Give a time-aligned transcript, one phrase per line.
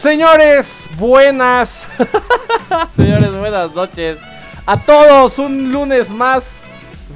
[0.00, 1.84] Señores, buenas.
[2.96, 4.16] Señores, buenas noches.
[4.64, 6.62] A todos, un lunes más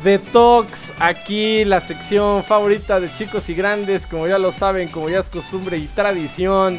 [0.03, 0.93] de Talks.
[0.99, 5.31] Aquí la sección favorita de chicos y grandes, como ya lo saben, como ya es
[5.31, 6.79] costumbre y tradición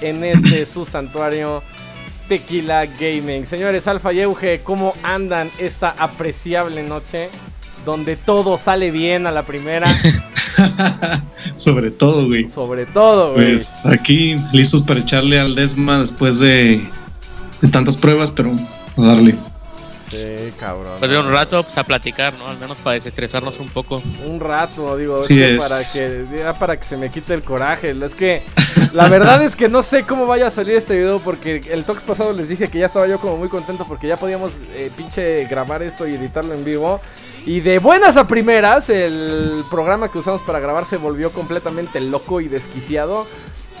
[0.00, 1.62] en este su santuario
[2.28, 3.46] Tequila Gaming.
[3.46, 7.30] Señores, Alfa y Euge, ¿cómo andan esta apreciable noche?
[7.84, 9.86] Donde todo sale bien a la primera.
[11.56, 12.48] Sobre todo, güey.
[12.48, 13.52] Sobre todo, güey.
[13.52, 16.82] Pues aquí listos para echarle al Desma después de,
[17.60, 18.52] de tantas pruebas, pero
[18.96, 19.36] a darle.
[20.14, 20.92] Sí, cabrón.
[20.92, 22.46] Después de un rato pues, a platicar, ¿no?
[22.46, 24.02] Al menos para desestresarnos un poco.
[24.24, 27.42] Un rato, digo, es Sí que para que ya para que se me quite el
[27.42, 27.94] coraje.
[28.04, 28.42] Es que
[28.92, 32.02] la verdad es que no sé cómo vaya a salir este video porque el talks
[32.02, 35.44] pasado les dije que ya estaba yo como muy contento porque ya podíamos eh, pinche
[35.46, 37.00] grabar esto y editarlo en vivo.
[37.46, 42.40] Y de buenas a primeras, el programa que usamos para grabar se volvió completamente loco
[42.40, 43.26] y desquiciado.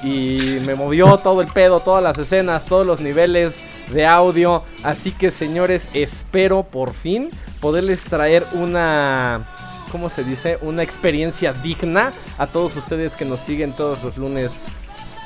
[0.02, 3.54] Y me movió todo el pedo, todas las escenas, todos los niveles
[3.90, 4.62] de audio.
[4.82, 9.46] Así que señores, espero por fin poderles traer una...
[9.90, 10.58] ¿Cómo se dice?
[10.60, 14.52] Una experiencia digna a todos ustedes que nos siguen todos los lunes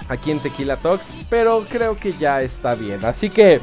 [0.09, 1.07] aquí en Tequila Talks.
[1.31, 3.03] Pero creo que ya está bien.
[3.05, 3.61] Así que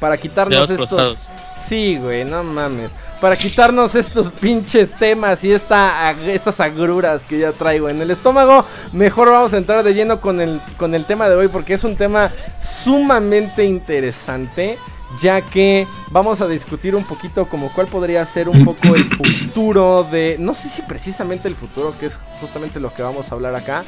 [0.00, 0.88] para quitarnos estos...
[0.88, 1.18] cruzados.
[1.56, 2.90] Sí, güey, no mames.
[3.20, 8.64] Para quitarnos estos pinches temas y esta, estas agruras que ya traigo en el estómago,
[8.92, 11.84] mejor vamos a entrar de lleno con el, con el tema de hoy porque es
[11.84, 14.78] un tema sumamente interesante.
[15.22, 20.06] Ya que vamos a discutir un poquito como cuál podría ser un poco el futuro
[20.10, 20.36] de...
[20.40, 23.84] No sé si precisamente el futuro, que es justamente lo que vamos a hablar acá.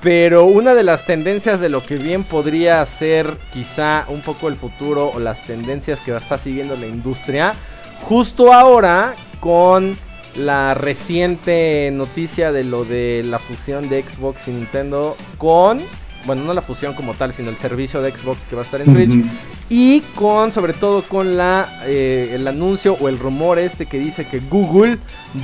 [0.00, 4.56] Pero una de las tendencias de lo que bien podría ser quizá un poco el
[4.56, 7.54] futuro o las tendencias que está siguiendo la industria,
[8.02, 9.96] justo ahora con
[10.36, 15.78] la reciente noticia de lo de la fusión de Xbox y Nintendo con,
[16.24, 18.80] bueno, no la fusión como tal, sino el servicio de Xbox que va a estar
[18.80, 19.14] en Twitch.
[19.14, 19.28] Ujú.
[19.72, 24.26] Y con, sobre todo con la, eh, el anuncio o el rumor este que dice
[24.26, 24.98] que Google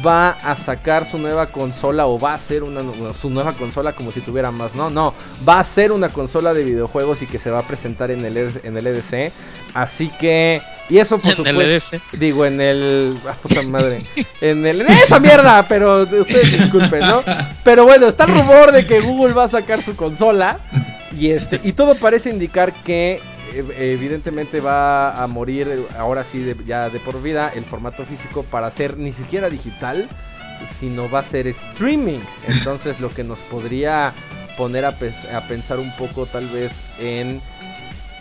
[0.05, 2.81] va a sacar su nueva consola o va a hacer una,
[3.15, 4.75] su nueva consola como si tuviera más.
[4.75, 5.15] No, no,
[5.49, 8.37] va a ser una consola de videojuegos y que se va a presentar en el,
[8.37, 9.31] E- en el EDC.
[9.75, 10.61] Así que,
[10.91, 12.19] y eso por En el supuesto, EDC.
[12.19, 14.03] digo en el, ah, puta madre,
[14.41, 17.23] en el, en esa mierda, pero ustedes disculpen, ¿no?
[17.63, 20.59] Pero bueno, está el rumor de que Google va a sacar su consola.
[21.17, 23.21] Y este, y todo parece indicar que
[23.55, 28.43] evidentemente va a morir eh, ahora sí de- ya de por vida el formato físico
[28.43, 30.09] para ser ni siquiera digital,
[30.79, 32.21] sino va a ser streaming.
[32.49, 34.13] Entonces lo que nos podría
[34.57, 34.93] poner a,
[35.49, 37.41] pensar un poco tal vez en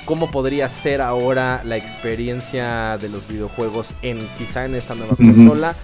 [0.05, 5.75] cómo podría ser ahora la experiencia de los videojuegos en quizá en esta nueva consola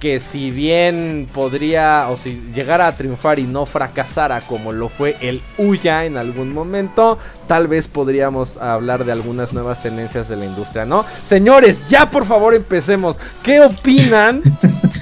[0.00, 5.16] que si bien podría o si llegara a triunfar y no fracasara como lo fue
[5.20, 10.44] el Uya en algún momento, tal vez podríamos hablar de algunas nuevas tendencias de la
[10.44, 11.04] industria, ¿no?
[11.24, 13.18] Señores, ya por favor empecemos.
[13.42, 14.42] ¿Qué opinan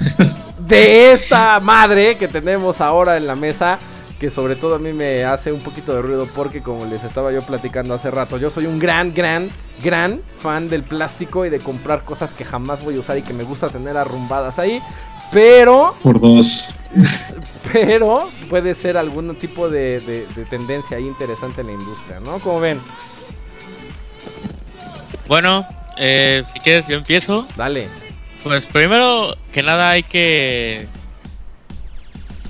[0.59, 3.77] de esta madre que tenemos ahora en la mesa?
[4.19, 7.33] Que sobre todo a mí me hace un poquito de ruido porque como les estaba
[7.33, 9.49] yo platicando hace rato, yo soy un gran, gran,
[9.83, 13.33] gran fan del plástico y de comprar cosas que jamás voy a usar y que
[13.33, 14.81] me gusta tener arrumbadas ahí.
[15.33, 16.73] Pero, Por dos.
[17.73, 22.39] pero puede ser algún tipo de, de- de tendencia ahí interesante en la industria, ¿no?
[22.39, 22.79] Como ven,
[25.27, 27.47] Bueno, eh, si quieres yo empiezo.
[27.57, 27.87] dale.
[28.43, 30.87] Pues primero que nada hay que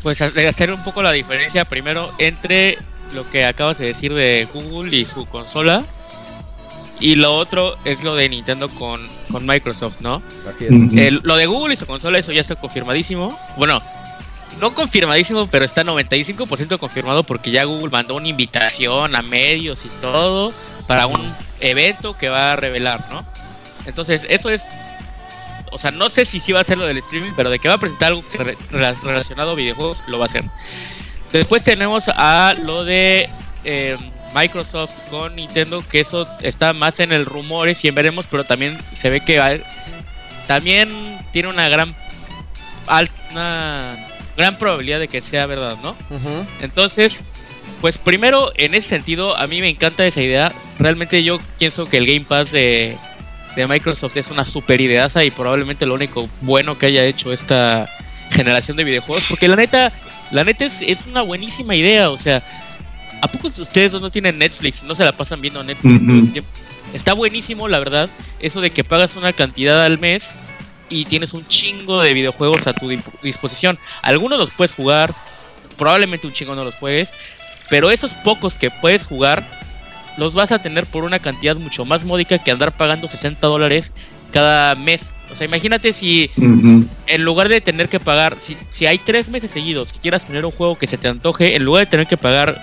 [0.05, 2.77] pues ha- hacer un poco la diferencia primero entre
[3.11, 5.83] lo que acabas de decir de Google y su consola
[6.99, 9.01] y lo otro es lo de Nintendo con,
[9.31, 10.21] con Microsoft, ¿no?
[10.47, 10.71] Así es.
[11.23, 13.35] Lo de Google y su consola eso ya está confirmadísimo.
[13.57, 13.81] Bueno,
[14.61, 19.89] no confirmadísimo, pero está 95% confirmado porque ya Google mandó una invitación a medios y
[20.01, 20.53] todo
[20.87, 23.25] para un evento que va a revelar, ¿no?
[23.87, 24.61] Entonces, eso es
[25.75, 27.67] o sea, no sé si sí va a ser lo del streaming, pero de que
[27.67, 28.57] va a presentar algo re-
[29.03, 30.43] relacionado a videojuegos, lo va a hacer.
[31.31, 33.29] Después tenemos a lo de
[33.63, 33.97] eh,
[34.33, 38.77] Microsoft con Nintendo, que eso está más en el rumores y en veremos, pero también
[38.99, 39.51] se ve que va-
[40.47, 40.89] también
[41.31, 41.93] tiene una gran
[43.31, 43.95] una
[44.37, 45.95] gran probabilidad de que sea verdad, ¿no?
[46.61, 47.19] Entonces,
[47.81, 50.51] pues primero, en ese sentido, a mí me encanta esa idea.
[50.79, 52.95] Realmente yo pienso que el Game Pass de,
[53.55, 57.89] de Microsoft es una super ideaza y probablemente lo único bueno que haya hecho esta
[58.31, 59.25] generación de videojuegos.
[59.29, 59.91] Porque la neta,
[60.31, 62.09] la neta es, es una buenísima idea.
[62.09, 62.43] O sea,
[63.21, 64.83] ¿a poco ustedes no tienen Netflix?
[64.83, 66.51] No se la pasan viendo Netflix todo el tiempo.
[66.93, 68.09] Está buenísimo, la verdad,
[68.39, 70.29] eso de que pagas una cantidad al mes
[70.89, 73.77] y tienes un chingo de videojuegos a tu di- disposición.
[74.01, 75.13] Algunos los puedes jugar,
[75.77, 77.09] probablemente un chingo no los juegues,
[77.69, 79.45] pero esos pocos que puedes jugar
[80.17, 83.91] los vas a tener por una cantidad mucho más módica que andar pagando 60 dólares
[84.31, 85.01] cada mes.
[85.31, 89.51] O sea, imagínate si en lugar de tener que pagar, si, si hay tres meses
[89.51, 92.17] seguidos que quieras tener un juego que se te antoje, en lugar de tener que
[92.17, 92.57] pagar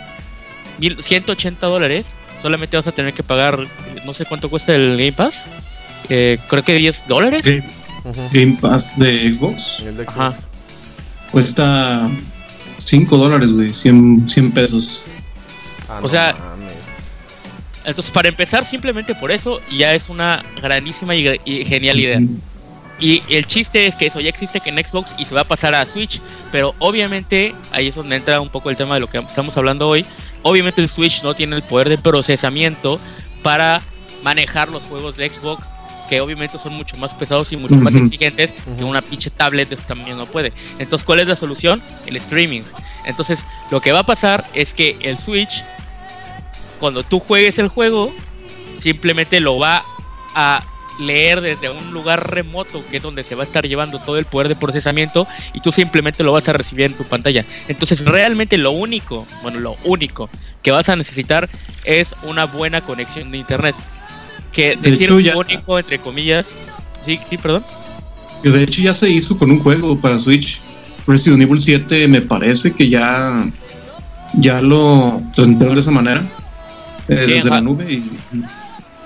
[0.78, 2.06] 180 dólares,
[2.40, 3.58] solamente vas a tener que pagar,
[4.04, 5.46] no sé cuánto cuesta el Game Pass,
[6.08, 7.44] eh, creo que 10 dólares.
[8.32, 9.78] Game, Pass de Xbox.
[10.06, 10.34] Ajá.
[11.30, 12.10] Cuesta
[12.78, 15.02] 5 dólares, güey, 100, 100 pesos.
[15.88, 16.34] Ah, o sea,
[17.84, 22.20] entonces para empezar simplemente por eso ya es una grandísima y, genial idea.
[23.00, 25.44] Y el chiste es que eso ya existe que en Xbox y se va a
[25.44, 26.20] pasar a Switch,
[26.52, 29.88] pero obviamente ahí es donde entra un poco el tema de lo que estamos hablando
[29.88, 30.06] hoy.
[30.42, 33.00] Obviamente el Switch no tiene el poder de procesamiento
[33.42, 33.82] para
[34.22, 35.68] manejar los juegos de Xbox
[36.12, 39.76] que obviamente son mucho más pesados y mucho más exigentes que una pinche tablet de
[39.76, 40.52] tamaño no puede.
[40.78, 41.82] Entonces, ¿cuál es la solución?
[42.04, 42.60] El streaming.
[43.06, 43.38] Entonces,
[43.70, 45.64] lo que va a pasar es que el Switch,
[46.82, 48.12] cuando tú juegues el juego,
[48.80, 49.84] simplemente lo va
[50.34, 50.64] a
[50.98, 54.24] leer desde un lugar remoto, que es donde se va a estar llevando todo el
[54.24, 57.46] poder de procesamiento, y tú simplemente lo vas a recibir en tu pantalla.
[57.68, 60.28] Entonces, realmente lo único, bueno, lo único
[60.60, 61.48] que vas a necesitar
[61.84, 63.76] es una buena conexión de internet
[64.52, 66.46] que de decir único, entre comillas.
[67.06, 67.64] Sí, sí, perdón.
[68.42, 70.60] De hecho, ya se hizo con un juego para Switch.
[71.06, 73.48] Resident Evil 7 me parece que ya,
[74.34, 76.24] ya lo transmitieron de esa manera.
[77.12, 78.10] Eh, desde la nube y...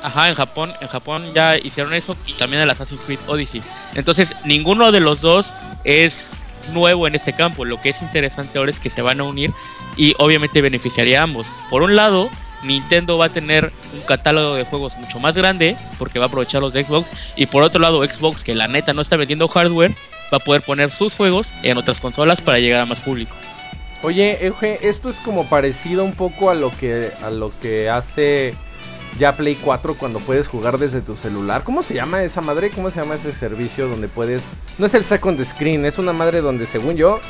[0.03, 3.63] Ajá, en Japón, en Japón ya hicieron eso y también el Assassin's Creed Odyssey.
[3.95, 5.53] Entonces, ninguno de los dos
[5.85, 6.27] es
[6.73, 7.65] nuevo en este campo.
[7.65, 9.53] Lo que es interesante ahora es que se van a unir
[9.97, 11.47] y obviamente beneficiaría a ambos.
[11.71, 12.31] Por un lado,
[12.63, 16.61] Nintendo va a tener un catálogo de juegos mucho más grande porque va a aprovechar
[16.61, 19.95] los de Xbox y por otro lado Xbox que la neta no está vendiendo hardware
[20.33, 23.35] va a poder poner sus juegos en otras consolas para llegar a más público.
[24.03, 28.55] Oye, Euge, esto es como parecido un poco a lo que a lo que hace
[29.19, 31.63] ya Play 4 cuando puedes jugar desde tu celular.
[31.65, 32.71] ¿Cómo se llama esa madre?
[32.71, 34.43] ¿Cómo se llama ese servicio donde puedes
[34.79, 37.21] No es el second screen, es una madre donde según yo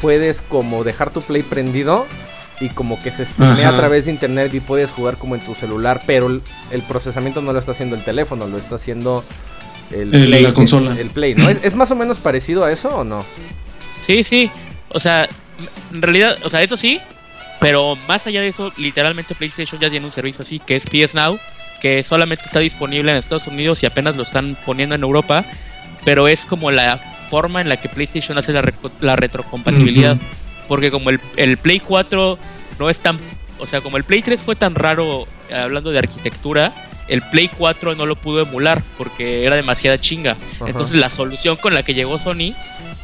[0.00, 2.06] puedes como dejar tu Play prendido
[2.60, 5.54] y como que se streamea a través de internet y puedes jugar como en tu
[5.54, 9.24] celular, pero el, procesamiento no lo está haciendo el teléfono, lo está haciendo
[9.90, 10.96] el, Play, la consola.
[10.98, 11.48] El, Play, ¿no?
[11.48, 13.24] ¿Es, más o menos parecido a eso o no?
[14.06, 14.50] Sí, sí.
[14.90, 15.28] O sea,
[15.92, 17.00] en realidad, o sea, eso sí,
[17.60, 21.14] pero más allá de eso, literalmente PlayStation ya tiene un servicio así que es PS
[21.14, 21.38] Now,
[21.80, 25.44] que solamente está disponible en Estados Unidos y apenas lo están poniendo en Europa,
[26.04, 26.98] pero es como la
[27.30, 30.16] forma en la que PlayStation hace la, la retrocompatibilidad.
[30.68, 32.38] Porque como el, el Play 4
[32.78, 33.18] no es tan...
[33.58, 36.72] O sea, como el Play 3 fue tan raro eh, hablando de arquitectura,
[37.08, 40.36] el Play 4 no lo pudo emular porque era demasiada chinga.
[40.66, 42.54] Entonces la solución con la que llegó Sony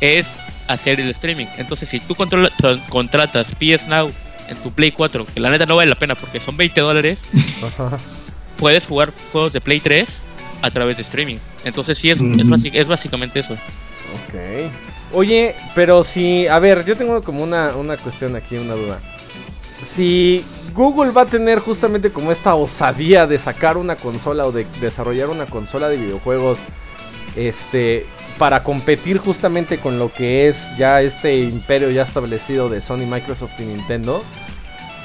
[0.01, 0.27] es
[0.73, 1.47] hacer el streaming.
[1.59, 4.11] Entonces si tú contratas PS Now
[4.49, 7.23] en tu Play 4, que la neta no vale la pena porque son 20 dólares,
[8.57, 10.09] puedes jugar juegos de Play 3
[10.63, 11.39] a través de streaming.
[11.65, 12.19] Entonces sí, es,
[12.73, 13.55] es básicamente eso.
[13.55, 14.71] Ok.
[15.13, 19.01] Oye, pero si, a ver, yo tengo como una, una cuestión aquí, una duda.
[19.83, 24.67] Si Google va a tener justamente como esta osadía de sacar una consola o de
[24.81, 26.59] desarrollar una consola de videojuegos,
[27.35, 28.07] este,
[28.41, 33.53] para competir justamente con lo que es ya este imperio ya establecido de Sony, Microsoft
[33.59, 34.25] y Nintendo,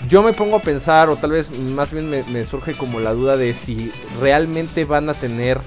[0.08, 3.36] yo me pongo a pensar, o tal vez más bien me, surge como la duda
[3.36, 5.60] de si realmente van a tener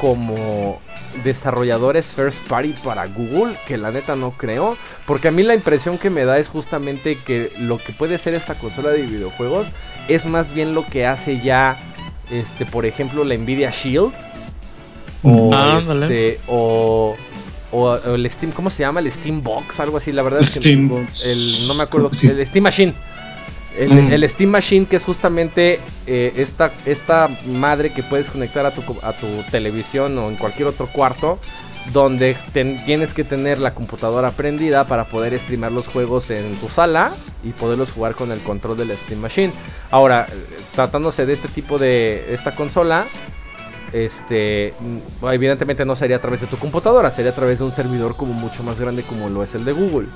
[0.00, 0.80] como
[1.24, 5.98] desarrolladores first party para Google, que la neta no creo, porque a mí la impresión
[5.98, 9.66] que me da es justamente que lo que puede ser esta consola de videojuegos
[10.06, 11.76] es más bien lo que hace ya,
[12.30, 14.27] este, por ejemplo, la Nvidia Shield
[15.22, 17.16] o ah, este, o,
[17.72, 19.00] o, el Steam, ¿cómo se llama?
[19.00, 22.46] El Steam Box, algo así, la verdad es que no, el, no me acuerdo, el
[22.46, 22.94] Steam Machine.
[23.78, 24.12] Mm.
[24.12, 28.82] El, Steam Machine, que es justamente eh, esta, esta madre que puedes conectar a tu,
[29.02, 31.38] a tu televisión o en cualquier otro cuarto,
[31.92, 37.12] donde tienes que tener la computadora prendida para poder streamar los juegos en tu sala
[37.44, 39.52] y poderlos jugar con el control del Steam Machine.
[39.90, 40.26] Ahora,
[40.74, 43.06] tratándose de este tipo de esta consola,
[43.92, 47.72] este mm, evidentemente no sería a través de tu computadora, sería a través de un
[47.72, 50.08] servidor como mucho más grande como lo es el de Google.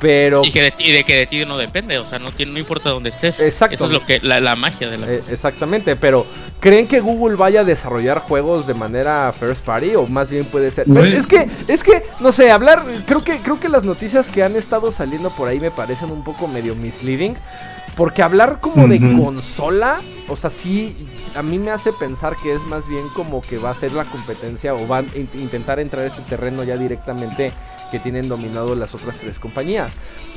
[0.00, 0.42] Pero...
[0.44, 3.40] Y, de, que de ti no depende, o sea, no, tiene, no importa dónde estés.
[3.40, 3.74] Exacto.
[3.74, 5.10] Eso es lo que, la, magia de la...
[5.10, 6.24] Eh, exactamente, pero
[6.60, 10.70] ¿creen que Google vaya a desarrollar juegos de manera first party o más bien puede
[10.70, 10.86] ser...
[10.88, 14.56] Es que, es que, no sé, hablar, creo que, creo que las noticias que han
[14.56, 17.36] estado saliendo por ahí me parecen un poco medio misleading.
[17.96, 19.96] Porque hablar como de consola,
[20.28, 23.70] o sea, sí, a mí me hace pensar que es más bien como que va
[23.70, 27.52] a ser la competencia o va a intentar entrar a este terreno ya directamente
[27.90, 29.92] que tienen dominado las otras tres compañías.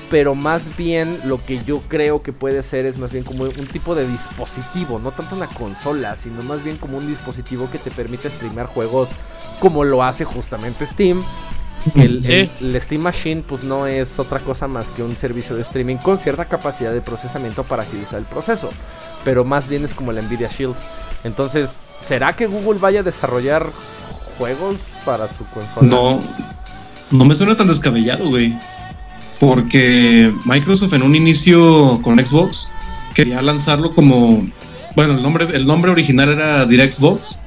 [0.09, 3.67] Pero más bien lo que yo creo que puede ser es más bien como un
[3.67, 7.91] tipo de dispositivo, no tanto una consola, sino más bien como un dispositivo que te
[7.91, 9.09] permite streamear juegos
[9.61, 11.23] como lo hace justamente Steam.
[11.95, 12.23] El,
[12.59, 16.19] el, Steam Machine pues no es otra cosa más que un servicio de streaming con
[16.19, 18.69] cierta capacidad de procesamiento para agilizar el proceso.
[19.23, 20.75] Pero más bien es como la Nvidia Shield.
[21.23, 21.71] Entonces,
[22.03, 23.67] ¿será que Google vaya a desarrollar
[24.37, 25.87] juegos para su consola?
[25.87, 26.19] No,
[27.11, 28.53] no me suena tan descabellado, güey.
[29.39, 32.67] Porque Microsoft en un inicio con Xbox
[33.13, 34.47] quería lanzarlo como.
[34.95, 37.39] Bueno, el nombre, el nombre original era DirectXbox.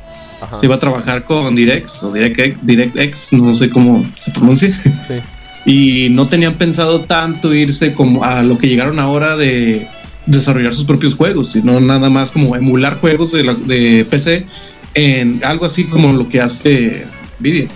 [0.53, 4.73] Se iba a trabajar con DirectX o DirectX, DirectX, no sé cómo se pronuncia.
[4.73, 5.15] Sí.
[5.65, 9.89] y no tenían pensado tanto irse como a lo que llegaron ahora de
[10.27, 14.47] desarrollar sus propios juegos, sino nada más como emular juegos de, de PC
[14.95, 17.07] en algo así como lo que hace
[17.41, 17.69] Nvidia.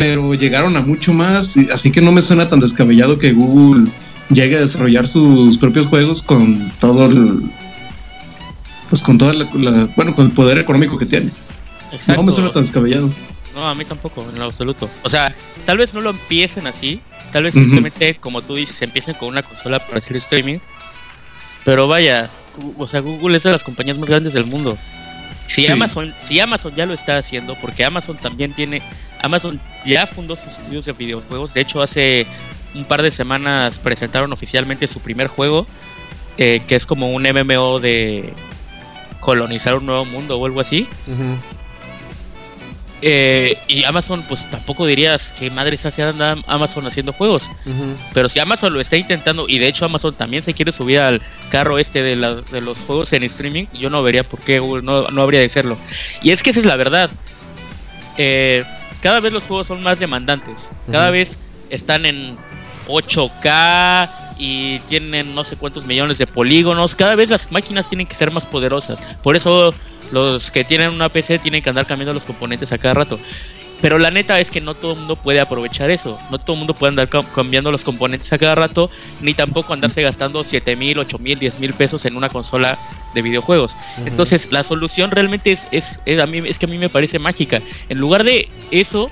[0.00, 3.90] Pero llegaron a mucho más, así que no me suena tan descabellado que Google
[4.30, 7.42] llegue a desarrollar sus propios juegos con todo el
[8.88, 9.44] pues con toda la,
[9.96, 11.30] bueno con el poder económico que tiene.
[12.06, 13.10] No me suena tan descabellado.
[13.54, 14.88] No a mí tampoco en lo absoluto.
[15.02, 19.14] O sea tal vez no lo empiecen así tal vez simplemente como tú dices empiecen
[19.16, 20.60] con una consola para hacer streaming
[21.64, 22.30] pero vaya
[22.78, 24.78] o sea Google es de las compañías más grandes del mundo.
[25.46, 28.82] Si Amazon, si Amazon ya lo está haciendo, porque Amazon también tiene,
[29.22, 31.52] Amazon ya fundó sus estudios de videojuegos.
[31.54, 32.26] De hecho, hace
[32.74, 35.66] un par de semanas presentaron oficialmente su primer juego,
[36.38, 38.32] eh, que es como un MMO de
[39.20, 40.88] colonizar un nuevo mundo o algo así.
[43.02, 47.50] Eh, y Amazon, pues tampoco dirías que madre se anda Amazon haciendo juegos.
[48.12, 51.22] Pero si Amazon lo está intentando, y de hecho Amazon también se quiere subir al
[51.50, 55.40] carro este de, los juegos en streaming, yo no vería por qué no, no habría
[55.40, 55.78] de serlo.
[56.22, 57.10] Y es que esa es la verdad.
[58.18, 58.64] Eh,
[59.00, 60.68] cada vez los juegos son más demandantes.
[60.90, 61.38] Cada vez
[61.70, 62.36] están en
[62.86, 66.94] 8K y tienen no sé cuántos millones de polígonos.
[66.94, 68.98] Cada vez las máquinas tienen que ser más poderosas.
[69.22, 69.74] Por eso
[70.12, 73.18] los que tienen una PC tienen que andar cambiando los componentes a cada rato.
[73.80, 76.18] Pero la neta es que no todo el mundo puede aprovechar eso.
[76.30, 80.02] No todo el mundo puede andar cambiando los componentes a cada rato, ni tampoco andarse
[80.02, 82.78] gastando 7 mil, 8 mil, 10 mil pesos en una consola
[83.14, 83.72] de videojuegos.
[84.04, 87.62] Entonces, la solución realmente es, es, a mí, es que a mí me parece mágica.
[87.88, 89.10] En lugar de eso,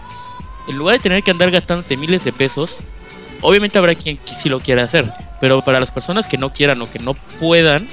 [0.69, 2.77] en lugar de tener que andar gastándote miles de pesos,
[3.41, 5.11] obviamente habrá quien sí lo quiera hacer.
[5.41, 7.89] Pero para las personas que no quieran o que no puedan,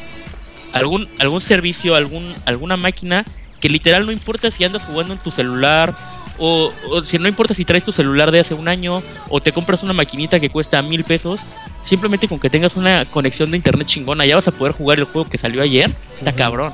[0.73, 3.23] algún, algún servicio, algún, alguna máquina
[3.61, 5.95] que literal no importa si andas jugando en tu celular
[6.37, 6.71] o,
[7.03, 9.93] si no importa si traes tu celular de hace un año o te compras una
[9.93, 11.41] maquinita que cuesta mil pesos,
[11.81, 15.05] simplemente con que tengas una conexión de internet chingona ya vas a poder jugar el
[15.05, 15.91] juego que salió ayer.
[16.17, 16.73] Está cabrón.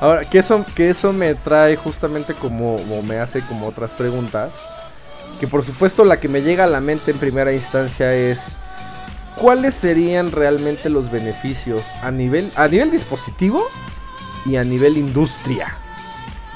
[0.00, 4.52] Ahora, que eso, que eso me trae justamente como, o me hace como otras preguntas.
[5.40, 8.56] Que por supuesto la que me llega a la mente en primera instancia es
[9.36, 13.62] ¿cuáles serían realmente los beneficios a nivel, a nivel dispositivo
[14.44, 15.76] y a nivel industria?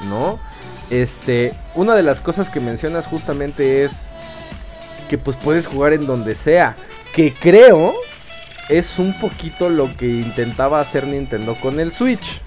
[0.08, 0.38] ¿No?
[0.90, 3.92] Este, una de las cosas que mencionas justamente es
[5.08, 6.76] que pues puedes jugar en donde sea,
[7.12, 7.94] que creo
[8.68, 12.40] es un poquito lo que intentaba hacer Nintendo con el Switch.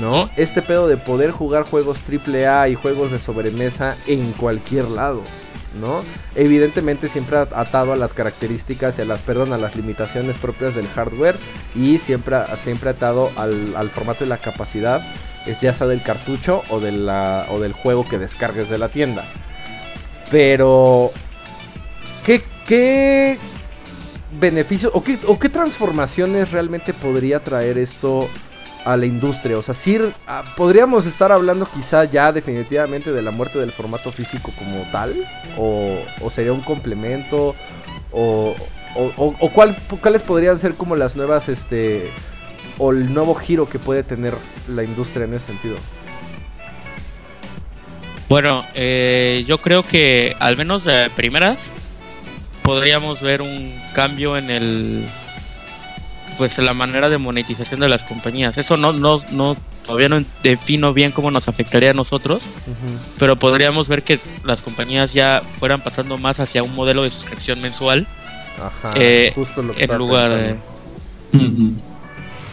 [0.00, 0.30] ¿No?
[0.36, 5.22] Este pedo de poder jugar juegos AAA y juegos de sobremesa en cualquier lado.
[5.78, 6.04] ¿no?
[6.34, 10.86] Evidentemente siempre atado a las características y a las, perdón, a las limitaciones propias del
[10.88, 11.36] hardware
[11.74, 15.02] y siempre, siempre atado al, formato y la capacidad,
[15.60, 19.24] ya sea del cartucho o, de la, o del juego que descargues de la tienda.
[20.30, 21.10] Pero,
[22.24, 23.38] ¿qué, qué
[24.40, 28.28] beneficios o qué, o qué transformaciones realmente podría traer esto
[28.84, 29.58] a la industria.
[29.58, 34.12] O sea, sí, ah, podríamos estar hablando quizá ya definitivamente de la muerte del formato
[34.12, 35.14] físico como tal.
[35.58, 37.54] O, sería un complemento.
[38.12, 38.54] O,
[38.96, 42.10] o, cuáles podrían ser como las nuevas, este,
[42.78, 44.34] o el nuevo giro que puede tener
[44.68, 45.76] la industria en ese sentido.
[48.28, 51.58] Bueno, eh, yo creo que al menos de primeras
[52.62, 55.06] podríamos ver un cambio en el
[56.38, 58.58] pues la manera de monetización de las compañías.
[58.58, 62.42] Eso no, no, no, todavía no defino bien cómo nos afectaría a nosotros,
[63.18, 67.60] pero podríamos ver que las compañías ya fueran pasando más hacia un modelo de suscripción
[67.60, 68.06] mensual.
[68.58, 70.56] Ajá, eh, justo lo que en lugar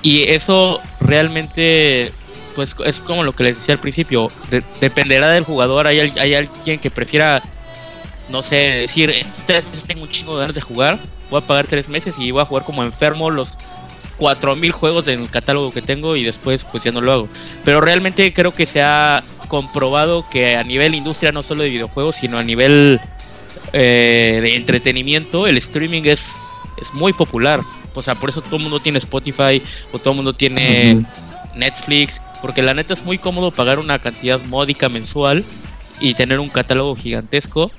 [0.04, 2.12] Y eso realmente
[2.56, 4.30] pues es como lo que les decía al principio,
[4.82, 7.42] dependerá del jugador, hay, hay alguien que prefiera
[8.32, 11.90] no sé, decir, este tengo un chingo de ganas de jugar, voy a pagar tres
[11.90, 13.54] meses y voy a jugar como enfermo los
[14.18, 17.30] 4000 juegos en el catálogo que tengo y después pues ya no lo hago.
[17.66, 22.16] Pero realmente creo que se ha comprobado que a nivel industria no solo de videojuegos,
[22.16, 23.02] sino a nivel
[23.74, 26.28] eh, de entretenimiento, el streaming es,
[26.82, 27.62] es muy popular.
[27.94, 31.06] O sea, por eso todo el mundo tiene Spotify o todo el mundo tiene
[31.56, 35.44] Netflix, porque la neta es muy cómodo pagar una cantidad módica mensual
[36.00, 37.72] y tener un catálogo gigantesco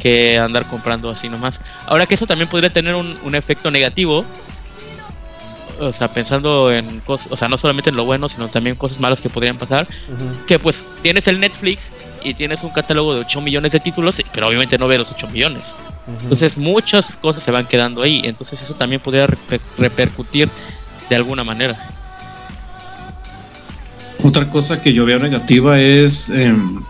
[0.00, 1.60] que andar comprando así nomás.
[1.86, 4.24] Ahora que eso también podría tener un, un efecto negativo,
[5.80, 9.00] o sea, pensando en cosas, o sea, no solamente en lo bueno, sino también cosas
[9.00, 9.86] malas que podrían pasar,
[10.46, 11.82] que pues tienes el Netflix
[12.22, 15.28] y tienes un catálogo de 8 millones de títulos, pero obviamente no ves los 8
[15.28, 15.62] millones.
[16.22, 20.48] Entonces muchas cosas se van quedando ahí, entonces eso también podría reper- repercutir
[21.10, 21.76] de alguna manera.
[24.22, 26.82] Otra cosa que yo veo negativa es em,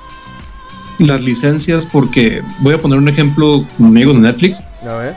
[0.98, 4.62] las licencias, porque voy a poner un ejemplo conmigo de Netflix.
[4.88, 5.16] A ver.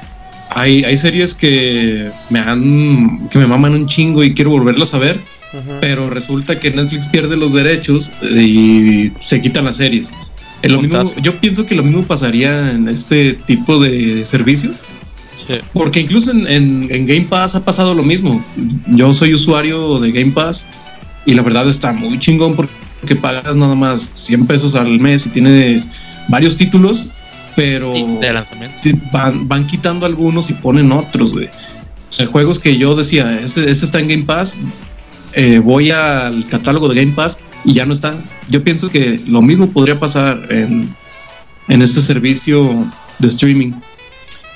[0.52, 4.98] Hay, hay series que me han que me maman un chingo y quiero volverlas a
[4.98, 5.22] ver,
[5.80, 10.12] pero resulta que Netflix pierde los derechos y se quitan las series.
[10.64, 14.78] Lo mismo- yo pienso que lo mismo pasaría en este tipo de servicios,
[15.48, 15.56] Sí.
[15.74, 18.44] porque incluso en, en- en Game Pass ha pasado lo mismo.
[18.88, 20.66] Yo soy usuario de Game Pass
[21.26, 25.30] y la verdad está muy chingón porque pagas nada más 100 pesos al mes y
[25.30, 25.88] tienes
[26.28, 27.08] varios títulos,
[27.56, 27.94] pero
[28.84, 31.48] te- van, van quitando algunos y ponen otros, güey.
[31.48, 34.56] O sea, juegos que yo decía, este, este está en Game Pass,
[35.34, 38.16] eh, voy al catálogo de Game Pass y ya no está.
[38.50, 40.96] Yo pienso que lo mismo podría pasar en,
[41.68, 42.86] en este servicio
[43.20, 43.74] de streaming.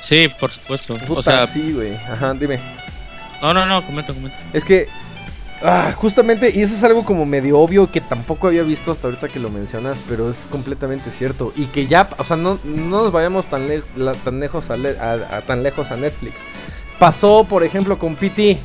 [0.02, 0.96] Sí, por supuesto.
[1.08, 1.96] Puta, o sea, sí, güey.
[1.96, 2.60] Ajá, dime.
[3.42, 4.38] no, no, no, comenta, comenta.
[4.52, 4.88] Es que,
[5.64, 9.30] ah, justamente, y eso es algo como medio obvio que tampoco había visto hasta ahorita
[9.30, 11.54] que lo mencionas, pero es completamente cierto.
[11.56, 14.76] Y que ya, o sea, no, no nos vayamos tan, le- la- tan, lejos a,
[14.76, 16.34] le- a- a- tan lejos a Netflix.
[17.00, 18.58] Pasó, por ejemplo, con PT,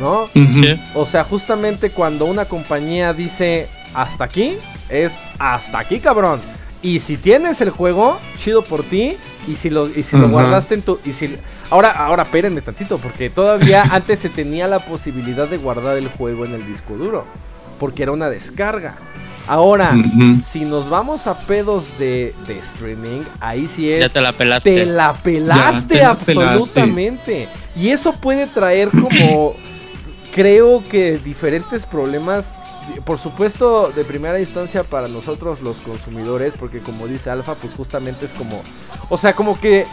[0.00, 0.28] ¿no?
[0.34, 0.80] Sí.
[0.94, 4.56] O sea, justamente cuando una compañía dice hasta aquí,
[4.88, 6.40] es hasta aquí, cabrón.
[6.82, 9.16] Y si tienes el juego, chido por ti.
[9.48, 10.98] Y si lo, y si lo guardaste en tu.
[11.04, 11.36] Y si,
[11.70, 16.44] ahora, ahora, espérenme tantito, porque todavía antes se tenía la posibilidad de guardar el juego
[16.44, 17.26] en el disco duro.
[17.78, 18.96] Porque era una descarga.
[19.46, 19.96] Ahora,
[20.46, 24.00] si nos vamos a pedos de, de streaming, ahí sí es.
[24.00, 24.74] Ya te la pelaste.
[24.74, 27.48] Te la pelaste Ya, te la absolutamente.
[27.74, 29.56] Y eso puede traer como,
[30.32, 32.52] creo que diferentes problemas.
[33.04, 38.26] Por supuesto, de primera instancia para nosotros los consumidores, porque como dice Alfa, pues justamente
[38.26, 38.62] es como,
[39.08, 39.86] o sea, como que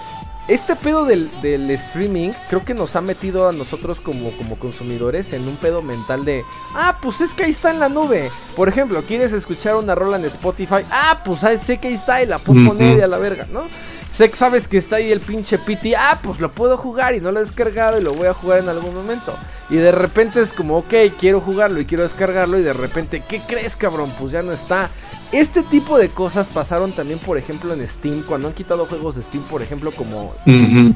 [0.48, 5.34] este pedo del, del streaming creo que nos ha metido a nosotros como, como consumidores
[5.34, 8.32] en un pedo mental de, ah, pues es que ahí está en la nube.
[8.56, 12.24] Por ejemplo, quieres escuchar una rola en Spotify, ah, pues ah, sé que ahí está
[12.24, 13.68] y la puedo poner y a la verga, ¿no?
[14.10, 17.20] Sé que sabes que está ahí el pinche PT, ah, pues lo puedo jugar y
[17.20, 19.36] no lo he descargado y lo voy a jugar en algún momento.
[19.70, 23.42] Y de repente es como, ok, quiero jugarlo y quiero descargarlo y de repente, ¿qué
[23.42, 24.14] crees, cabrón?
[24.18, 24.90] Pues ya no está.
[25.34, 29.24] Este tipo de cosas pasaron también, por ejemplo, en Steam, cuando han quitado juegos de
[29.24, 30.34] Steam, por ejemplo, como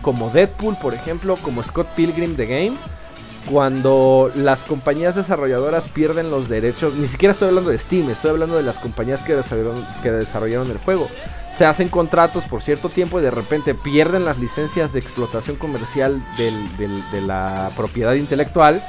[0.02, 2.78] como Deadpool, por ejemplo, como Scott Pilgrim The Game,
[3.50, 8.58] cuando las compañías desarrolladoras pierden los derechos, ni siquiera estoy hablando de Steam, estoy hablando
[8.58, 11.08] de las compañías que desarrollaron, que desarrollaron el juego.
[11.50, 16.24] Se hacen contratos por cierto tiempo y de repente pierden las licencias de explotación comercial
[16.38, 18.82] de la propiedad intelectual.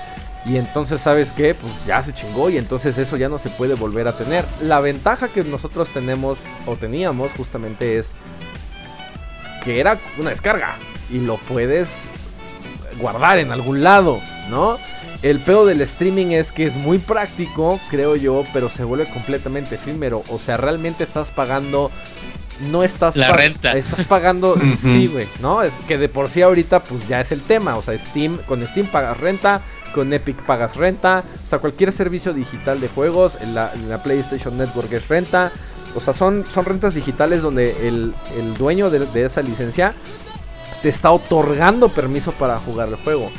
[0.44, 1.54] Y entonces, ¿sabes qué?
[1.54, 4.44] Pues ya se chingó y entonces eso ya no se puede volver a tener.
[4.60, 8.12] La ventaja que nosotros tenemos o teníamos justamente es
[9.64, 10.76] que era una descarga
[11.10, 12.08] y lo puedes
[12.98, 14.78] guardar en algún lado, ¿no?
[15.22, 19.76] El pedo del streaming es que es muy práctico, creo yo, pero se vuelve completamente
[19.76, 20.22] efímero.
[20.28, 21.90] O sea, realmente estás pagando.
[22.70, 23.72] No estás La pa- renta.
[23.72, 24.56] Estás pagando.
[24.76, 25.62] Sí, güey, ¿no?
[25.62, 27.76] Es que de por sí ahorita, pues ya es el tema.
[27.76, 29.62] O sea, Steam, con Steam pagas renta,
[29.94, 31.24] con Epic pagas renta.
[31.44, 35.50] O sea, cualquier servicio digital de juegos, en la, en la PlayStation Network es renta.
[35.94, 39.94] O sea, son, son rentas digitales donde el, el dueño de, de esa licencia
[40.82, 43.30] te está otorgando permiso para jugar el juego.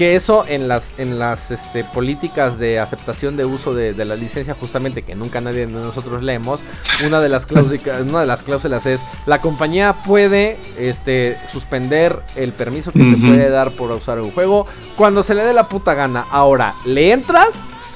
[0.00, 4.16] Que eso en las, en las este, políticas de aceptación de uso de, de la
[4.16, 6.60] licencia, justamente que nunca nadie de nosotros leemos,
[7.06, 12.54] una de las cláusulas, una de las cláusulas es la compañía puede este, suspender el
[12.54, 13.26] permiso que te Ujú.
[13.26, 16.24] puede dar por usar un juego cuando se le dé la puta gana.
[16.30, 17.50] Ahora, ¿le entras?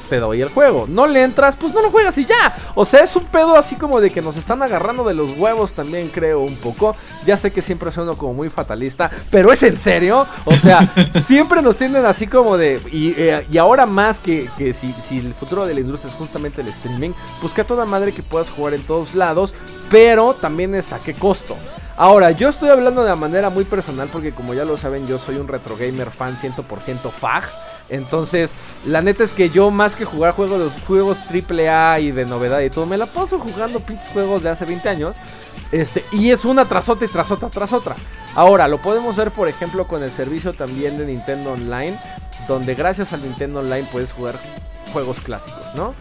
[0.09, 0.87] Te doy el juego.
[0.88, 2.57] No le entras, pues no lo juegas y ya.
[2.75, 5.73] O sea, es un pedo así como de que nos están agarrando de los huevos
[5.73, 6.95] también, creo, un poco.
[7.27, 10.27] Ya sé que siempre sueno como muy fatalista, pero es en serio.
[10.45, 12.81] O sea, siempre nos tienden así como de.
[12.93, 16.19] Y, eh, y ahora más que, que si, si el futuro de la industria es
[16.19, 19.55] justamente el streaming, pues que a toda madre que puedas jugar en todos lados,
[19.90, 21.57] pero también es a qué costo.
[21.96, 25.37] Ahora, yo estoy hablando de manera muy personal porque como ya lo saben, yo soy
[25.37, 27.44] un retro gamer fan 100% fag.
[27.88, 28.52] Entonces,
[28.85, 32.61] la neta es que yo más que jugar juegos, los juegos AAA y de novedad
[32.61, 35.16] y todo, me la paso jugando pinches juegos de hace 20 años.
[35.70, 37.94] Este, y es una tras otra y tras otra tras otra.
[38.35, 41.96] Ahora, lo podemos ver, por ejemplo, con el servicio también de Nintendo Online,
[42.48, 44.37] donde gracias al Nintendo Online puedes jugar
[44.92, 45.94] juegos clásicos, ¿no?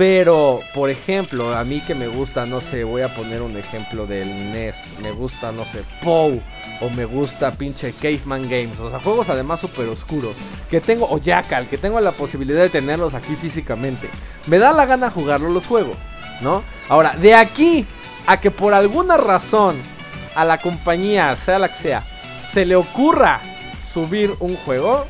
[0.00, 4.06] Pero, por ejemplo, a mí que me gusta, no sé, voy a poner un ejemplo
[4.06, 4.76] del NES.
[5.02, 6.40] Me gusta, no sé, POW.
[6.80, 8.80] O me gusta pinche Caveman Games.
[8.80, 10.36] O sea, juegos además súper oscuros.
[10.70, 14.08] Que tengo, o Jackal, que tengo la posibilidad de tenerlos aquí físicamente.
[14.46, 15.98] Me da la gana jugarlo, los juegos,
[16.40, 16.62] ¿no?
[16.88, 17.84] Ahora, de aquí
[18.26, 19.76] a que por alguna razón
[20.34, 22.04] a la compañía, sea la que sea,
[22.50, 23.42] se le ocurra
[23.92, 25.04] subir un juego.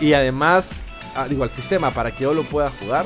[0.00, 0.72] Y además
[1.18, 3.04] Ah, digo, al sistema para que yo lo pueda jugar.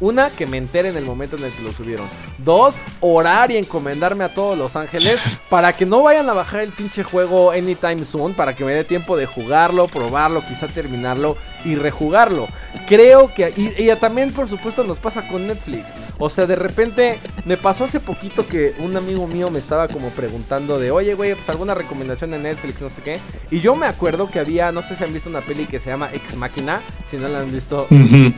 [0.00, 2.06] Una, que me entere en el momento en el que lo subieron.
[2.38, 6.72] Dos, orar y encomendarme a todos los ángeles para que no vayan a bajar el
[6.72, 11.74] pinche juego anytime soon, para que me dé tiempo de jugarlo, probarlo, quizá terminarlo y
[11.76, 12.48] rejugarlo.
[12.86, 15.84] Creo que, y, también por supuesto nos pasa con Netflix.
[16.18, 20.10] O sea, de repente me pasó hace poquito que un amigo mío me estaba como
[20.10, 23.20] preguntando de, oye, güey, pues alguna recomendación de Netflix, no sé qué.
[23.50, 25.90] Y yo me acuerdo que había, no sé si han visto una peli que se
[25.90, 27.86] llama Ex Machina, si no la han visto,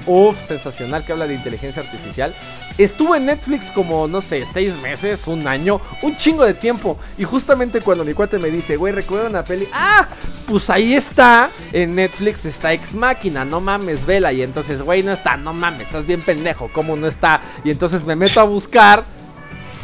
[0.07, 2.35] uff, sensacional, que habla de inteligencia artificial.
[2.79, 6.99] Estuvo en Netflix como, no sé, seis meses, un año, un chingo de tiempo.
[7.17, 10.07] Y justamente cuando mi cuate me dice, güey, recuerda una peli, ah,
[10.47, 14.33] pues ahí está, en Netflix está Ex Máquina, no mames, vela.
[14.33, 17.41] Y entonces, güey, no está, no mames, estás bien pendejo, ¿cómo no está?
[17.65, 19.05] Y entonces me meto a buscar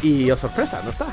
[0.01, 1.07] y, oh sorpresa, no está,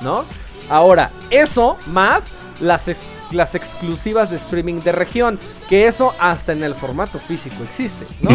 [0.00, 0.24] ¿no?
[0.68, 2.24] Ahora, eso más
[2.60, 2.88] las,
[3.32, 8.30] las exclusivas de streaming de región, que eso hasta en el formato físico existe, ¿no?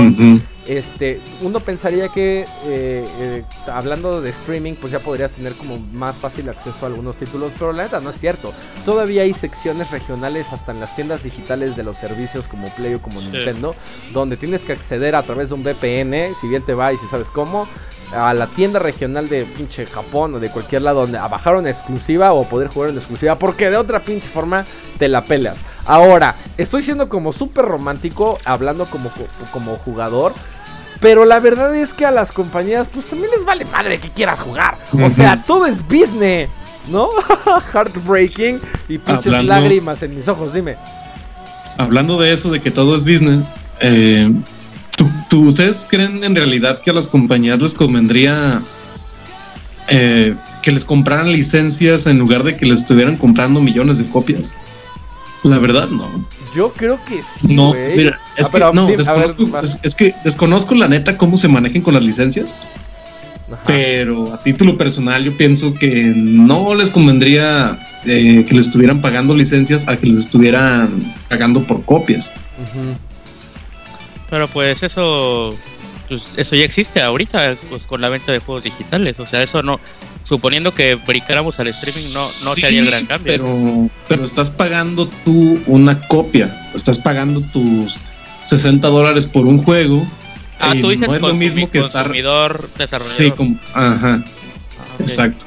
[0.67, 6.15] Este, uno pensaría que eh, eh, hablando de streaming, pues ya podrías tener como más
[6.15, 8.53] fácil acceso a algunos títulos, pero la neta no es cierto.
[8.85, 13.01] Todavía hay secciones regionales hasta en las tiendas digitales de los servicios como Play o
[13.01, 13.75] como Nintendo,
[14.13, 17.07] donde tienes que acceder a través de un VPN, si bien te va y si
[17.07, 17.67] sabes cómo,
[18.13, 21.69] a la tienda regional de pinche Japón o de cualquier lado donde a bajar una
[21.69, 24.65] exclusiva o poder jugar en exclusiva, porque de otra pinche forma
[24.97, 25.57] te la pelas.
[25.85, 29.11] Ahora, estoy siendo como súper romántico hablando como,
[29.51, 30.33] como jugador.
[30.99, 34.39] Pero la verdad es que a las compañías, pues también les vale madre que quieras
[34.39, 34.77] jugar.
[35.03, 36.47] O sea, todo es business,
[36.89, 37.09] ¿no?
[37.73, 40.77] Heartbreaking y pinches lágrimas en mis ojos, dime.
[41.77, 43.43] Hablando de eso, de que todo es business,
[43.79, 44.31] eh,
[45.31, 48.61] ¿tú, ustedes creen en realidad que a las compañías les convendría
[49.87, 54.53] eh, que les compraran licencias en lugar de que les estuvieran comprando millones de copias?
[55.43, 56.27] La verdad, no.
[56.53, 57.55] Yo creo que sí.
[57.55, 59.49] No, mira, es ah, que, no, desconozco,
[59.81, 62.53] es, que desconozco la neta cómo se manejen con las licencias.
[63.65, 69.33] Pero a título personal yo pienso que no les convendría eh, que les estuvieran pagando
[69.33, 72.31] licencias a que les estuvieran pagando por copias.
[74.31, 75.53] Pero pues eso
[76.07, 79.61] pues eso ya existe ahorita pues con la venta de juegos digitales, o sea, eso
[79.61, 79.79] no
[80.23, 83.33] suponiendo que brincáramos al streaming, no, no sería el gran cambio.
[83.33, 87.97] Pero, pero estás pagando tú una copia, estás pagando tus
[88.45, 90.05] 60 dólares por un juego.
[90.59, 93.17] Ah, tú dices no es lo mismo que consumidor desarrollador.
[93.17, 94.23] Sí, como, ajá.
[94.23, 95.45] Ah, exacto.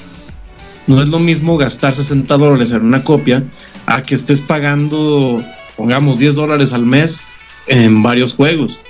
[0.86, 3.42] No es lo mismo gastar 60 dólares en una copia
[3.86, 5.42] a que estés pagando,
[5.76, 7.28] pongamos, 10 dólares al mes
[7.66, 8.80] en varios juegos.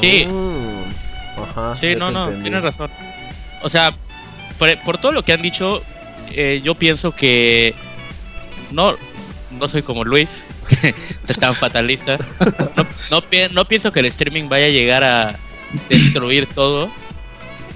[0.00, 0.26] Sí.
[1.36, 2.90] Ajá, sí, no, no, tienes razón.
[3.62, 3.94] O sea,
[4.58, 5.82] por, todo lo que han dicho,
[6.32, 7.74] eh, yo pienso que
[8.70, 8.96] no,
[9.58, 10.42] no soy como Luis,
[11.28, 12.18] es tan fatalista.
[13.10, 13.20] No,
[13.52, 15.36] no, pienso que el streaming vaya a llegar a
[15.88, 16.90] destruir todo,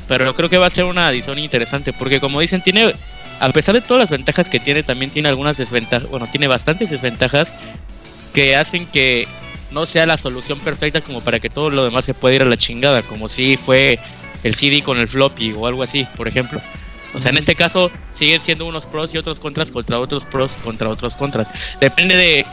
[0.06, 2.94] pero creo que va a ser una adición interesante, porque como dicen, tiene,
[3.40, 6.90] a pesar de todas las ventajas que tiene, también tiene algunas desventajas, bueno, tiene bastantes
[6.90, 7.52] desventajas
[8.32, 9.26] que hacen que
[9.70, 12.46] no sea la solución perfecta como para que todo lo demás se pueda ir a
[12.46, 13.98] la chingada, como si fue
[14.42, 16.60] el CD con el floppy o algo así, por ejemplo.
[17.14, 20.52] O sea, en este caso siguen siendo unos pros y otros contras contra otros pros
[20.62, 21.48] contra otros contras.
[21.80, 22.46] Depende de,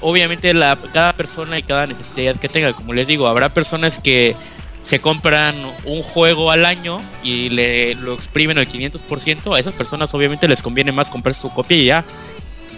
[0.00, 2.72] obviamente, la, cada persona y cada necesidad que tenga.
[2.72, 4.36] Como les digo, habrá personas que
[4.84, 5.54] se compran
[5.84, 9.56] un juego al año y le lo exprimen al 500%.
[9.56, 12.04] A esas personas obviamente les conviene más comprar su copia y ya.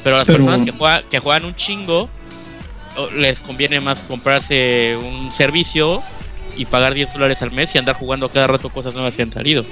[0.04, 0.72] Pero a las personas que
[1.10, 2.10] que juegan un chingo,
[3.16, 6.02] les conviene más comprarse un servicio
[6.56, 9.32] y pagar 10 dólares al mes y andar jugando cada rato cosas nuevas que han
[9.32, 9.64] salido.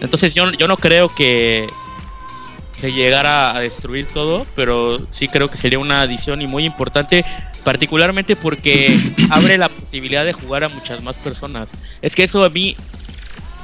[0.00, 1.66] Entonces yo, yo no creo que,
[2.80, 7.24] que llegara a destruir todo, pero sí creo que sería una adición y muy importante,
[7.64, 11.70] particularmente porque abre la posibilidad de jugar a muchas más personas.
[12.00, 12.76] Es que eso a mí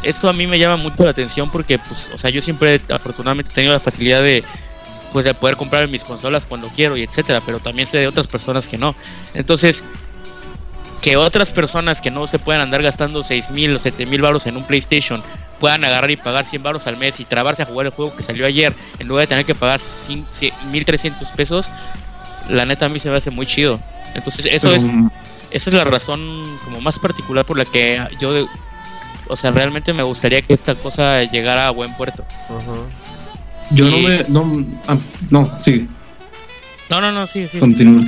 [0.02, 3.50] esto a mí me llama mucho la atención porque, pues, o sea, yo siempre afortunadamente
[3.50, 4.44] he tenido la facilidad de,
[5.12, 8.26] pues, de poder comprar mis consolas cuando quiero y etcétera, pero también sé de otras
[8.26, 8.94] personas que no.
[9.34, 9.82] Entonces,
[11.02, 14.46] que otras personas que no se puedan andar gastando seis mil o siete mil baros
[14.46, 15.22] en un PlayStation
[15.60, 18.22] puedan agarrar y pagar 100 baros al mes y trabarse a jugar el juego que
[18.22, 19.80] salió ayer en lugar de tener que pagar
[20.70, 21.66] 1300 pesos,
[22.48, 23.80] la neta a mí se me hace muy chido.
[24.14, 24.84] Entonces, eso es
[25.50, 28.46] esa es la razón como más particular por la que yo
[29.28, 32.24] o sea, realmente me gustaría que esta cosa llegara a buen puerto.
[33.70, 34.96] Yo no me no ah,
[35.30, 35.86] no, sí.
[36.90, 37.58] No, no, no, sí, sí.
[37.58, 38.02] Continúa.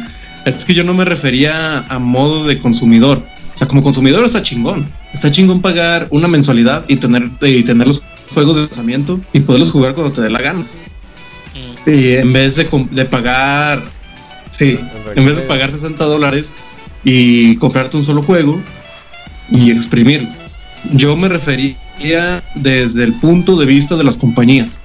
[0.44, 3.22] Es que yo no me refería a modo de consumidor.
[3.52, 4.90] O sea, como consumidor está chingón.
[5.12, 9.70] Está chingón pagar una mensualidad y tener, y tener los juegos de lanzamiento y poderlos
[9.70, 10.60] jugar cuando te dé la gana.
[10.60, 11.90] Mm.
[11.90, 13.82] Y en vez de, de pagar,
[14.48, 14.78] sí,
[15.14, 16.54] en vez de pagar 60 dólares
[17.04, 18.60] y comprarte un solo juego
[19.50, 20.28] y exprimirlo.
[20.92, 24.79] Yo me refería desde el punto de vista de las compañías.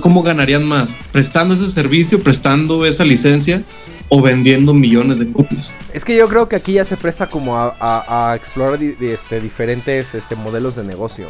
[0.00, 0.96] ¿Cómo ganarían más?
[1.12, 3.64] ¿Prestando ese servicio, prestando esa licencia
[4.08, 5.76] o vendiendo millones de copias.
[5.92, 10.36] Es que yo creo que aquí ya se presta como a, explorar este, diferentes este,
[10.36, 11.28] modelos de negocio.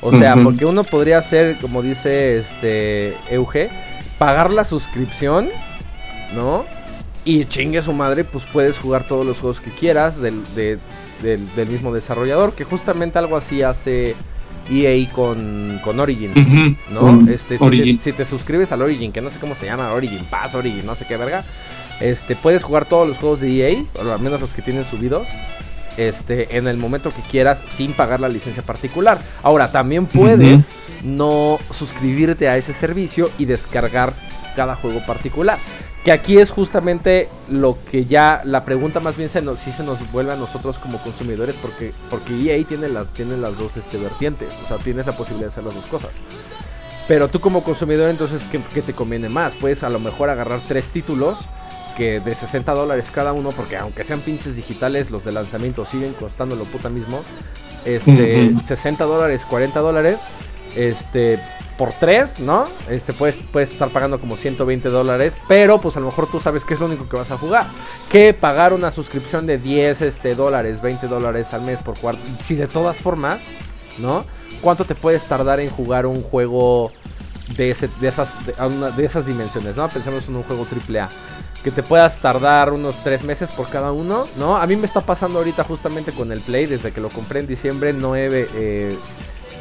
[0.00, 3.70] O sea, porque uno podría hacer, como dice este Euge,
[4.18, 5.48] pagar la suscripción,
[6.34, 6.64] ¿no?
[7.24, 11.68] Y chingue a su madre, pues puedes jugar todos los juegos que quieras del, del,
[11.68, 14.16] mismo desarrollador, que justamente algo así hace
[14.72, 17.28] EA con, con Origin, ¿no?
[17.30, 20.24] este, si, Te, si, te, suscribes al Origin, que no sé cómo se llama, Origin
[20.24, 21.44] Pass, Origin, no sé qué verga,
[22.00, 25.28] este, puedes jugar todos los juegos de EA, o al menos los que tienen subidos,
[25.96, 29.18] este, en el momento que quieras sin pagar la licencia particular.
[29.42, 30.70] Ahora, también puedes
[31.02, 34.14] no suscribirte a ese servicio y descargar
[34.56, 35.58] cada juego particular.
[36.04, 39.84] Que aquí es justamente lo que ya la pregunta más bien se nos, sí se
[39.84, 43.98] nos vuelve a nosotros como consumidores porque, porque EA tiene las, tiene las dos este,
[43.98, 46.10] vertientes, o sea, tienes la posibilidad de hacer las dos cosas.
[47.06, 49.54] Pero tú como consumidor entonces, ¿qué, ¿qué, te conviene más?
[49.54, 51.38] Puedes a lo mejor agarrar tres títulos
[51.96, 56.14] que de 60 dólares cada uno, porque aunque sean pinches digitales, los de lanzamiento siguen
[56.14, 57.22] costando lo puta mismo.
[57.84, 60.18] Este, 60 dólares, 40 dólares.
[60.76, 61.38] Este,
[61.82, 62.66] por 3, ¿no?
[62.88, 66.64] Este, puedes, puedes estar pagando como 120 dólares, pero pues a lo mejor tú sabes
[66.64, 67.66] que es lo único que vas a jugar.
[68.08, 72.18] Que pagar una suscripción de 10 este, dólares, 20 dólares al mes por jugar.
[72.40, 73.40] Si de todas formas,
[73.98, 74.24] ¿no?
[74.60, 76.92] ¿Cuánto te puedes tardar en jugar un juego
[77.56, 79.88] de, ese, de, esas, de, esas dimensiones, ¿no?
[79.88, 81.08] Pensemos en un juego AAA
[81.64, 84.56] que te puedas tardar unos 3 meses por cada uno, ¿no?
[84.56, 87.48] A mí me está pasando ahorita justamente con el Play, desde que lo compré en
[87.48, 88.96] diciembre, no he eh,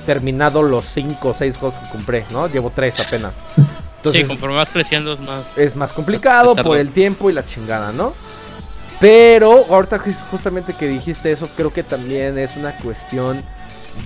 [0.01, 2.47] terminado los 5 o 6 juegos que compré, ¿no?
[2.47, 3.33] Llevo 3 apenas.
[3.97, 5.57] Entonces, sí, conforme vas creciendo es más...
[5.57, 8.13] Es más complicado por el tiempo y la chingada, ¿no?
[8.99, 13.43] Pero ahorita justamente que dijiste eso, creo que también es una cuestión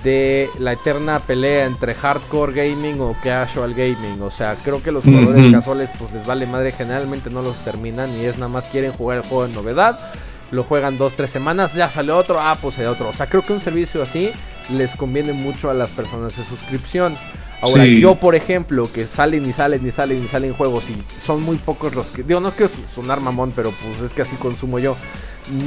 [0.02, 4.20] de la eterna pelea entre hardcore gaming o casual gaming.
[4.22, 8.10] O sea, creo que los jugadores casuales pues les vale madre, generalmente no los terminan
[8.18, 9.98] y es nada más quieren jugar el juego de novedad.
[10.50, 13.08] Lo juegan dos, tres semanas, ya sale otro, ah, pues hay otro.
[13.08, 14.30] O sea, creo que un servicio así
[14.70, 17.16] les conviene mucho a las personas de suscripción.
[17.62, 21.42] Ahora, yo, por ejemplo, que salen y salen y salen y salen juegos y son
[21.42, 22.22] muy pocos los que.
[22.22, 24.96] Digo, no quiero sonar mamón, pero pues es que así consumo yo.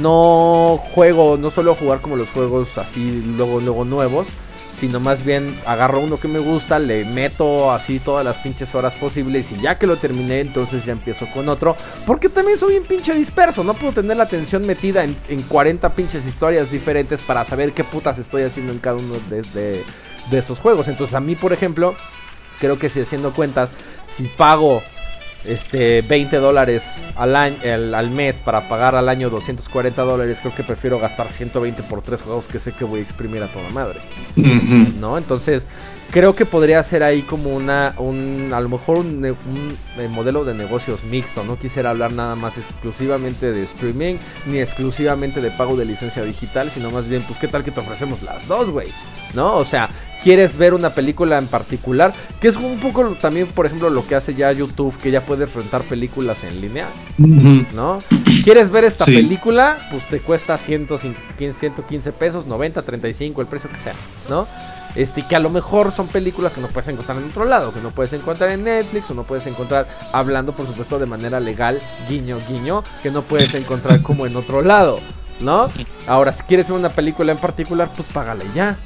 [0.00, 4.28] No juego, no suelo jugar como los juegos así luego, luego nuevos
[4.72, 8.94] sino más bien agarro uno que me gusta, le meto así todas las pinches horas
[8.94, 11.76] posibles y ya que lo terminé, entonces ya empiezo con otro.
[12.06, 16.26] Porque también soy un pinche disperso, no puedo tener la atención metida en, 40 pinches
[16.26, 19.82] historias diferentes para saber qué putas estoy haciendo en cada uno de,
[20.30, 20.88] de esos juegos.
[20.88, 21.94] Entonces a mí, por ejemplo,
[22.60, 23.70] creo que si haciendo cuentas,
[24.04, 24.82] si pago
[25.44, 27.56] este 20 dólares al, año,
[27.94, 32.22] al mes para pagar al año 240 dólares, creo que prefiero gastar 120 por tres
[32.22, 34.00] juegos que sé que voy a exprimir a toda madre.
[34.36, 35.18] ¿No?
[35.18, 35.66] Entonces,
[36.10, 40.54] creo que podría ser ahí como una, un, a lo mejor un, eh, modelo de
[40.54, 41.44] negocios mixto.
[41.44, 46.70] No quisiera hablar nada más exclusivamente de streaming, ni exclusivamente de pago de licencia digital,
[46.70, 48.88] sino más bien, pues, ¿qué tal que te ofrecemos las dos, güey?
[49.34, 49.56] ¿No?
[49.56, 49.88] O sea,
[50.22, 54.14] quieres ver una película en particular, que es un poco también, por ejemplo, lo que
[54.14, 56.86] hace ya YouTube, que ya puedes rentar películas en línea,
[57.74, 57.98] ¿no?
[58.44, 59.78] ¿Quieres ver esta película?
[59.90, 63.94] Pues te cuesta 115 pesos, 90, 35, el precio que sea,
[64.28, 64.46] ¿no?
[64.96, 67.80] Este, que a lo mejor son películas que no puedes encontrar en otro lado, que
[67.80, 71.80] no puedes encontrar en Netflix o no puedes encontrar hablando, por supuesto, de manera legal,
[72.08, 74.98] guiño, guiño, que no puedes encontrar como en otro lado,
[75.40, 75.70] ¿no?
[76.08, 78.78] Ahora, si quieres ver una película en particular, pues págale ya.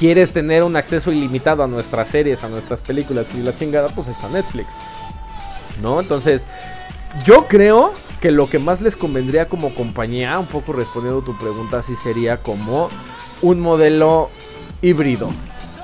[0.00, 3.90] ¿Quieres tener un acceso ilimitado a nuestras series, a nuestras películas y la chingada?
[3.90, 4.66] Pues está Netflix,
[5.82, 6.00] ¿no?
[6.00, 6.46] Entonces,
[7.26, 11.36] yo creo que lo que más les convendría como compañía, un poco respondiendo a tu
[11.36, 12.88] pregunta, sí sería como
[13.42, 14.30] un modelo
[14.80, 15.30] híbrido.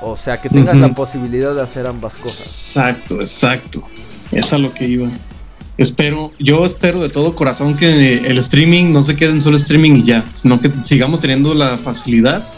[0.00, 2.68] O sea, que tengas la posibilidad de hacer ambas cosas.
[2.68, 3.82] Exacto, exacto.
[4.32, 5.10] Es a lo que iba.
[5.76, 9.96] Espero, yo espero de todo corazón que el streaming no se quede en solo streaming
[9.96, 12.48] y ya, sino que sigamos teniendo la facilidad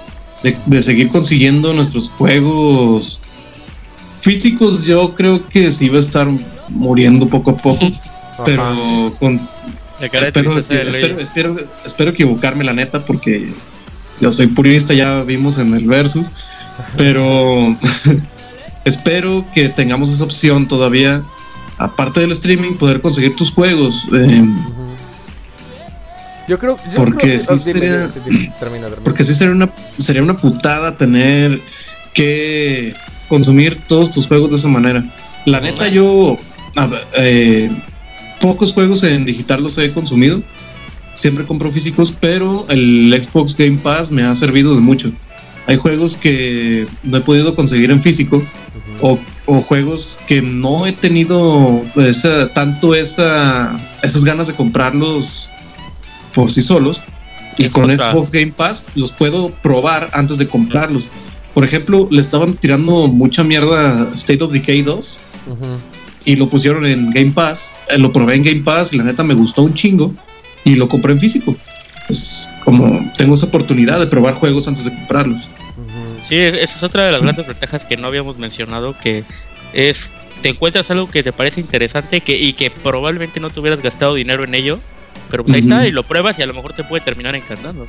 [0.43, 3.21] de, seguir consiguiendo nuestros juegos
[4.21, 4.85] físicos.
[4.85, 6.29] Yo creo que sí va a estar
[6.69, 7.91] muriendo poco a poco,
[8.45, 9.35] pero con,
[10.01, 13.49] espero, espero, espero equivocarme la neta porque
[14.21, 16.31] yo soy purista, ya vimos en el versus,
[16.97, 17.77] pero
[18.85, 21.25] espero que tengamos esa opción todavía
[21.79, 24.07] aparte del streaming, poder conseguir tus juegos.
[24.13, 24.45] Eh,
[26.49, 28.11] yo creo, porque sí sería,
[29.05, 31.61] porque sí sería una sería una putada tener
[32.15, 32.95] que
[33.29, 35.05] consumir todos tus juegos de esa manera.
[35.45, 36.39] La neta yo
[37.17, 37.71] eh,
[38.41, 40.43] pocos juegos en digital los he consumido.
[41.15, 45.13] Siempre compro físicos, pero el Xbox Game Pass me ha servido de mucho.
[45.67, 48.43] Hay juegos que no he podido conseguir en físico
[49.01, 51.83] o o juegos que no he tenido
[52.53, 55.49] tanto esa, esas ganas de comprarlos
[56.39, 57.01] por sí solos.
[57.57, 61.09] Y con Xbox Game Pass los puedo probar antes de comprarlos.
[61.53, 65.19] Por ejemplo, le estaban tirando mucha mierda a State of Decay 2
[66.25, 67.73] y lo pusieron en Game Pass.
[67.91, 70.15] Eh, lo probé en Game Pass y la neta me gustó un chingo
[70.65, 71.57] y lo compré en físico.
[72.09, 75.49] Es como tengo esa oportunidad de probar juegos antes de comprarlos.
[76.29, 79.25] Sí, esa es otra de las grandes ventajas que no habíamos mencionado, que
[79.73, 80.09] es
[80.43, 84.15] te encuentras algo que te parece interesante que, y que probablemente no te hubieras gastado
[84.15, 84.79] dinero en ello,
[85.31, 87.87] pero pues ahí está y lo pruebas y a lo mejor te puede terminar encantando.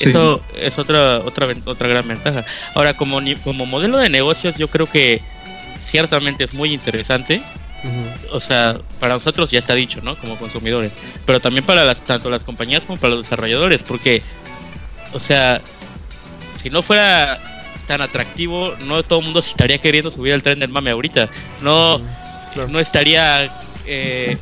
[0.00, 2.44] Eso es otra, otra, otra gran ventaja.
[2.74, 5.20] Ahora, como, como modelo de negocios, yo creo que
[5.84, 7.42] ciertamente es muy interesante.
[8.32, 10.16] O sea, para nosotros ya está dicho, ¿no?
[10.16, 10.90] Como consumidores.
[11.26, 13.82] Pero también para las, tanto las compañías como para los desarrolladores.
[13.82, 14.22] Porque,
[15.12, 15.60] o sea,
[16.60, 17.38] si no fuera
[17.86, 21.28] tan atractivo, no todo el mundo se estaría queriendo subir al tren del mame ahorita.
[21.60, 22.00] No,
[22.68, 23.50] no estaría
[23.86, 24.38] eh,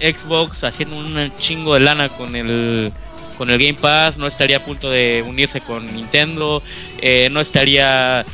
[0.00, 2.92] Xbox haciendo un chingo de lana con el
[3.38, 6.62] con el Game Pass, no estaría a punto de unirse con Nintendo,
[7.02, 8.24] eh, no estaría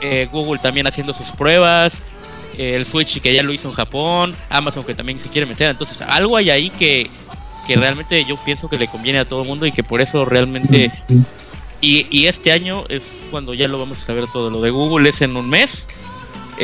[0.00, 1.94] eh, Google también haciendo sus pruebas,
[2.56, 6.00] el Switch que ya lo hizo en Japón, Amazon que también se quiere meter, entonces
[6.02, 7.10] algo hay ahí que,
[7.66, 10.24] que realmente yo pienso que le conviene a todo el mundo y que por eso
[10.24, 10.92] realmente
[11.82, 14.50] y, este año es cuando ya lo vamos a saber todo.
[14.50, 15.88] Lo de Google es en un mes.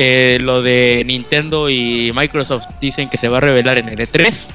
[0.00, 4.46] Eh, lo de Nintendo y Microsoft dicen que se va a revelar en el E3.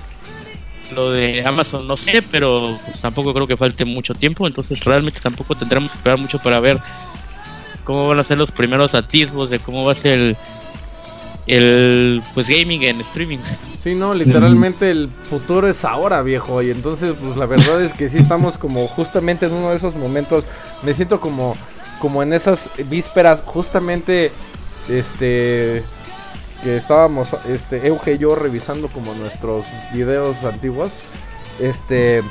[0.95, 4.47] Lo de Amazon no sé, pero pues, tampoco creo que falte mucho tiempo.
[4.47, 6.79] Entonces realmente tampoco tendremos que esperar mucho para ver
[7.84, 10.38] cómo van a ser los primeros atisbos de cómo va a ser el,
[11.47, 13.39] el pues gaming en streaming.
[13.84, 16.62] Sí, no, literalmente el futuro es ahora, viejo.
[16.62, 19.93] Y entonces, pues la verdad es que sí estamos como justamente en uno de esos
[19.93, 20.45] momentos.
[20.84, 21.58] Me siento como,
[21.99, 24.32] como en esas vísperas, justamente,
[24.89, 25.84] este,
[26.63, 30.89] que estábamos, este, Euge y yo revisando como nuestros videos antiguos.
[31.60, 32.24] Este,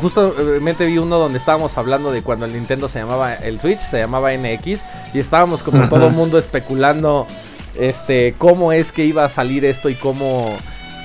[0.00, 3.98] justamente vi uno donde estábamos hablando de cuando el Nintendo se llamaba, el Switch se
[3.98, 4.80] llamaba NX.
[5.14, 7.26] Y estábamos como todo el mundo especulando
[7.74, 10.56] este, cómo es que iba a salir esto y cómo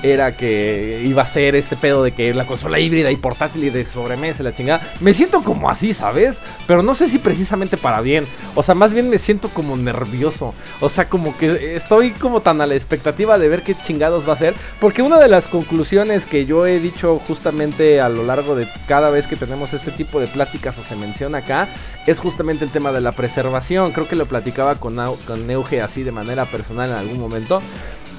[0.04, 3.70] era que iba a ser este pedo de que la consola híbrida y portátil y
[3.70, 4.86] de sobremesa la chingada.
[5.00, 6.38] Me siento como así, ¿sabes?
[6.66, 8.26] Pero no sé si precisamente para bien.
[8.54, 10.52] O sea, más bien me siento como nervioso.
[10.80, 14.34] O sea, como que estoy como tan a la expectativa de ver qué chingados va
[14.34, 14.54] a ser.
[14.78, 19.08] Porque una de las conclusiones que yo he dicho justamente a lo largo de cada
[19.08, 21.68] vez que tenemos este tipo de pláticas o se menciona acá,
[22.06, 23.92] es justamente el tema de la preservación.
[23.92, 27.62] Creo que lo platicaba con, con Neuge así de manera personal en algún momento.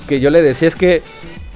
[0.07, 1.03] Que yo le decía es que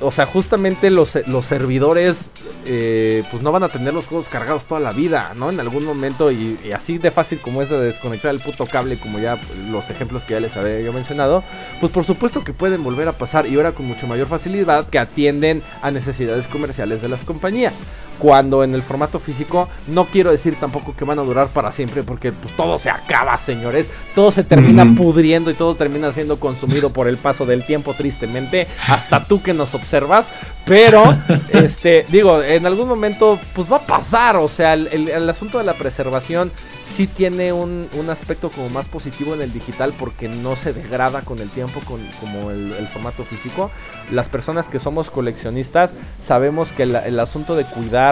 [0.02, 2.32] o sea, justamente los, los servidores,
[2.66, 5.50] eh, pues no van a tener los juegos cargados toda la vida, ¿no?
[5.50, 9.20] En algún momento, y, así de fácil como es de desconectar el puto cable, como
[9.20, 9.38] ya
[9.72, 11.44] los ejemplos que ya les había mencionado,
[11.80, 15.00] pues por supuesto que pueden volver a pasar y ahora con mucho mayor facilidad que
[15.00, 17.74] atienden a necesidades comerciales de las compañías.
[18.20, 22.04] Cuando en el formato físico, no quiero decir tampoco que van a durar para siempre,
[22.04, 23.88] porque pues todo se acaba, señores.
[24.14, 28.68] Todo se termina pudriendo y todo termina siendo consumido por el paso del tiempo, tristemente.
[28.90, 30.28] Hasta tú que nos observas.
[30.66, 31.02] Pero,
[31.50, 34.36] este, digo, en algún momento, pues va a pasar.
[34.36, 36.52] O sea, el, asunto de la preservación
[36.84, 41.38] sí tiene un, aspecto como más positivo en el digital porque no se degrada con
[41.40, 43.72] el tiempo con, como el, formato físico.
[44.12, 48.09] Las personas que somos coleccionistas sabemos que el asunto de cuidar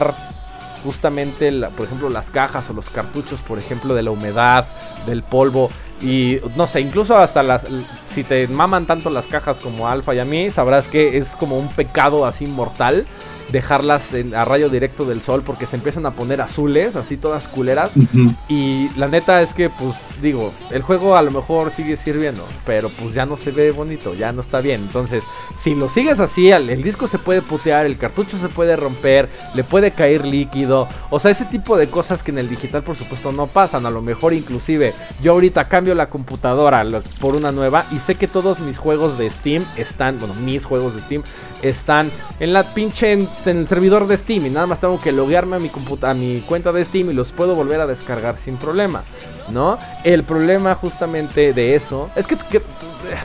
[0.84, 4.68] justamente, por ejemplo, las cajas o los cartuchos, por ejemplo, de la humedad,
[5.06, 5.70] del polvo
[6.02, 7.68] y no sé, incluso hasta las
[8.12, 11.58] si te maman tanto las cajas como Alfa y a mí, sabrás que es como
[11.58, 13.08] un pecado así mortal
[13.52, 17.92] dejarlas a rayo directo del sol porque se empiezan a poner azules, así todas culeras.
[18.48, 22.90] Y la neta es que, pues, digo, el juego a lo mejor sigue sirviendo, pero
[22.90, 24.82] pues ya no se ve bonito, ya no está bien.
[24.82, 25.24] Entonces,
[25.56, 29.64] si lo sigues así, el disco se puede putear, el cartucho se puede romper, le
[29.64, 30.88] puede caer líquido.
[31.10, 33.86] O sea, ese tipo de cosas que en el digital, por supuesto, no pasan.
[33.86, 36.86] A lo mejor, inclusive, yo ahorita cambio la computadora
[37.20, 40.96] por una nueva y sé que todos mis juegos de Steam están, bueno, mis juegos
[40.96, 41.24] de Steam
[41.62, 45.56] están en la pinche en el servidor de Steam y nada más tengo que loguearme
[45.56, 45.72] a mi,
[46.02, 49.04] a mi cuenta de Steam y los puedo volver a descargar sin problema,
[49.50, 49.78] ¿no?
[50.04, 52.62] El problema justamente de eso es que, que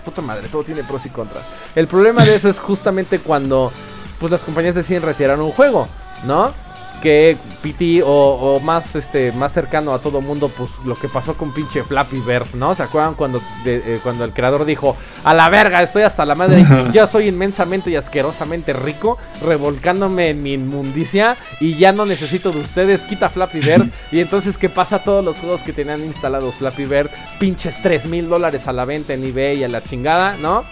[0.05, 1.45] puta madre, todo tiene pros y contras.
[1.75, 3.73] El problema de eso es justamente cuando
[4.19, 5.89] pues las compañías deciden retirar un juego,
[6.25, 6.53] ¿no?
[7.03, 11.53] Que PT o, más este más cercano a todo mundo pues lo que pasó con
[11.53, 12.74] pinche Flappy Bird, ¿no?
[12.74, 16.64] ¿Se acuerdan cuando eh, cuando el creador dijo, "A la verga, estoy hasta la madre,
[16.92, 22.61] ya soy inmensamente y asquerosamente rico, revolcándome en mi inmundicia y ya no necesito de
[22.61, 26.84] ustedes, quita Flappy Bird." y entonces qué pasa todos los juegos que tenían instalados Flappy
[26.84, 30.64] Bird, pinches 3 mil dólares a la venta en eBay y a la chingada, ¿no?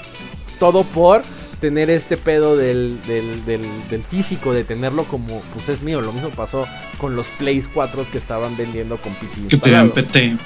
[0.61, 1.23] Todo por
[1.61, 6.01] tener este pedo del, del, físico, de tenerlo como, pues es mío.
[6.01, 6.67] Lo mismo pasó
[6.99, 9.59] con los Plays 4 que estaban vendiendo con PT.
[9.93, 10.37] PT.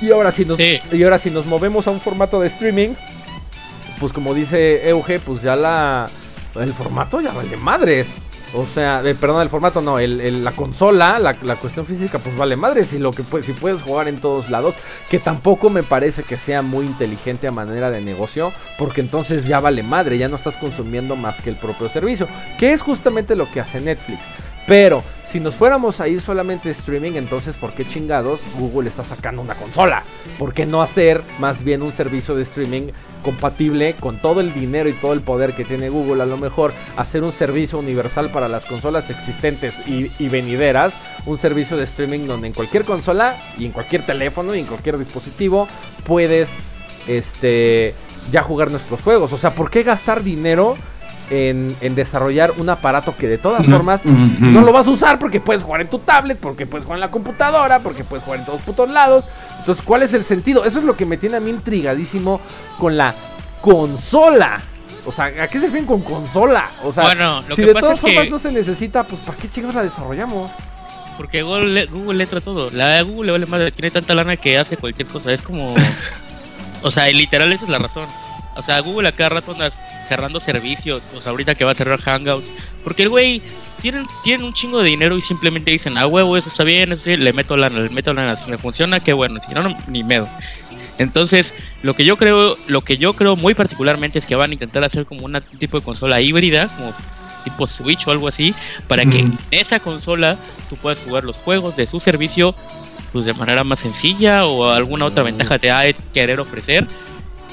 [0.00, 2.90] Y ahora si nos, y ahora si nos movemos a un formato de streaming,
[4.00, 6.10] pues como dice Euge, pues ya la
[6.56, 8.08] el formato ya vale madres.
[8.56, 12.84] O sea, perdón, el formato no, el, la consola, la, cuestión física, pues vale madre.
[12.84, 14.76] Si, lo que, si puedes jugar en todos lados,
[15.10, 19.58] que tampoco me parece que sea muy inteligente a manera de negocio, porque entonces ya
[19.58, 22.28] vale madre, ya no estás consumiendo más que el propio servicio,
[22.58, 24.20] que es justamente lo que hace Netflix.
[24.66, 29.42] Pero si nos fuéramos a ir solamente streaming, entonces ¿por qué chingados Google está sacando
[29.42, 30.04] una consola?
[30.38, 32.88] ¿Por qué no hacer más bien un servicio de streaming
[33.22, 36.22] compatible con todo el dinero y todo el poder que tiene Google?
[36.22, 40.94] A lo mejor hacer un servicio universal para las consolas existentes y, venideras,
[41.26, 44.98] un servicio de streaming donde en cualquier consola y en cualquier teléfono y en cualquier
[44.98, 45.68] dispositivo
[46.04, 46.50] puedes
[47.06, 47.94] este
[48.30, 49.32] ya jugar nuestros juegos.
[49.34, 50.76] O sea, ¿por qué gastar dinero?
[51.30, 55.62] En, desarrollar un aparato que de todas formas no lo vas a usar porque puedes
[55.62, 58.60] jugar en tu tablet, porque puedes jugar en la computadora, porque puedes jugar en todos
[58.62, 59.26] putos lados.
[59.58, 60.64] Entonces, ¿cuál es el sentido?
[60.64, 62.40] Eso es lo que me tiene a mí intrigadísimo
[62.78, 63.14] con la
[63.60, 64.60] consola.
[65.06, 66.70] O sea, ¿a qué se refieren con consola?
[66.82, 70.50] O sea, si de todas formas no se necesita, pues ¿para qué chicos la desarrollamos?
[71.16, 72.70] Porque Google, Google entra todo.
[72.70, 75.32] La Google le vale madre, tiene tanta lana que hace cualquier cosa.
[75.32, 75.74] Es como.
[76.82, 78.06] o sea, literal, esa es la razón.
[78.56, 79.70] O sea, Google a cada rato anda
[80.08, 81.02] cerrando servicios.
[81.14, 82.50] O sea, ahorita que va a cerrar Hangouts.
[82.82, 83.42] Porque el güey
[83.80, 87.32] tiene un chingo de dinero y simplemente dicen, ah, huevo, eso está bien, eso le
[87.32, 88.36] meto lana, le meto lana.
[88.36, 89.40] Si me funciona, qué bueno.
[89.46, 90.28] Si no, ni medo.
[90.98, 94.54] Entonces, lo que yo creo, lo que yo creo muy particularmente es que van a
[94.54, 96.94] intentar hacer como un tipo de consola híbrida, como
[97.42, 98.54] tipo Switch o algo así,
[98.88, 100.38] para que en esa consola
[100.70, 102.54] tú puedas jugar los juegos de su servicio
[103.12, 106.84] pues de manera más sencilla o alguna otra ventaja te ha de querer ofrecer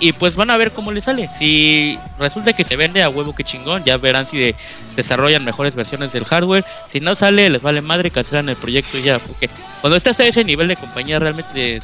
[0.01, 1.29] y pues van a ver cómo les sale.
[1.37, 4.55] Si resulta que se vende a huevo que chingón, ya verán si
[4.95, 6.65] desarrollan mejores versiones del hardware.
[6.89, 9.19] Si no sale, les vale madre, cancelan el proyecto ya.
[9.19, 9.49] Porque
[9.79, 11.79] cuando estás a ese nivel de compañía realmente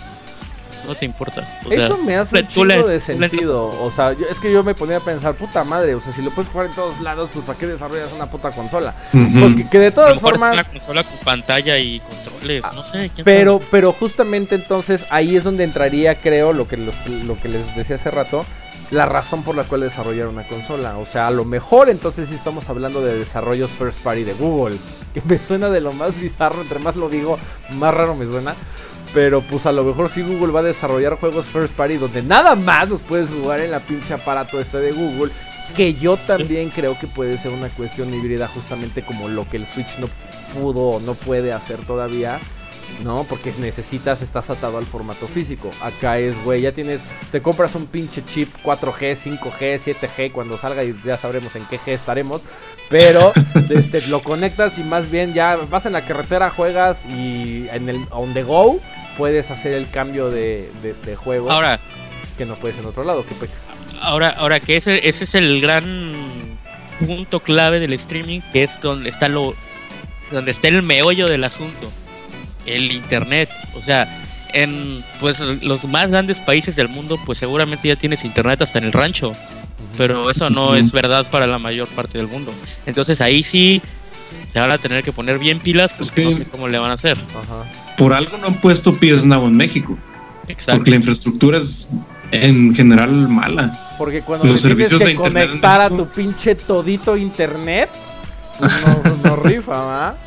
[0.88, 1.48] no te importa.
[1.70, 3.68] Eso me hace un chingo de sentido.
[3.68, 6.32] O sea, es que yo me ponía a pensar, puta madre, o sea, si lo
[6.32, 8.96] puedes jugar en todos lados, pues ¿para qué desarrollas una puta consola?
[9.12, 10.54] Porque que de todas formas...
[10.54, 13.12] una consola con pantalla y controles, no sé.
[13.24, 17.98] pero, pero justamente entonces ahí es donde entraría, creo, lo que, lo que les decía
[17.98, 18.46] hace rato,
[18.92, 20.98] la razón por la cual desarrollar una consola.
[20.98, 24.78] O sea, a lo mejor entonces sí estamos hablando de desarrollos first party de Google.
[25.14, 27.38] Que me suena de lo más bizarro, entre más lo digo,
[27.72, 28.56] más raro me suena.
[29.14, 32.56] Pero pues a lo mejor sí Google va a desarrollar juegos first party donde nada
[32.56, 35.32] más los puedes jugar en la pinche aparato este de Google.
[35.76, 39.66] Que yo también creo que puede ser una cuestión híbrida justamente como lo que el
[39.66, 40.08] Switch no
[40.54, 42.40] pudo no puede hacer todavía.
[43.04, 43.24] ¿No?
[43.24, 45.72] Porque necesitas, estás atado al formato físico.
[45.82, 50.84] Acá es, güey, ya tienes, te compras un pinche chip 4G, 5G, 7G, cuando salga
[50.84, 52.42] y ya sabremos en qué G estaremos.
[52.90, 53.32] Pero
[53.70, 58.00] este, lo conectas y más bien ya vas en la carretera, juegas y en el
[58.12, 58.80] on the go
[59.18, 60.70] puedes hacer el cambio de,
[61.18, 61.52] juego.
[61.52, 61.80] Ahora,
[62.38, 63.34] que no puedes en otro lado, que
[64.02, 66.14] Ahora, ahora que ese, ese es el gran
[67.00, 69.56] punto clave del streaming, que es donde está lo
[70.32, 71.90] donde está el meollo del asunto
[72.68, 73.50] el internet.
[73.74, 74.08] O sea,
[74.54, 78.86] en pues los más grandes países del mundo, pues seguramente ya tienes internet hasta en
[78.86, 79.32] el rancho.
[79.98, 82.54] Pero eso no es verdad para la mayor parte del mundo.
[82.86, 83.82] Entonces ahí sí
[84.48, 87.18] se van a tener que poner bien pilas es que cómo le van a hacer.
[87.98, 89.98] Por algo no han puesto PS Now en México.
[90.48, 90.78] Exacto.
[90.78, 91.90] Porque la infraestructura es
[92.32, 93.96] en general mala.
[93.98, 97.90] Porque cuando Los tienes servicios que de internet en conectar a tu pinche todito internet,
[98.60, 100.18] pues no, no rifa, ¿va?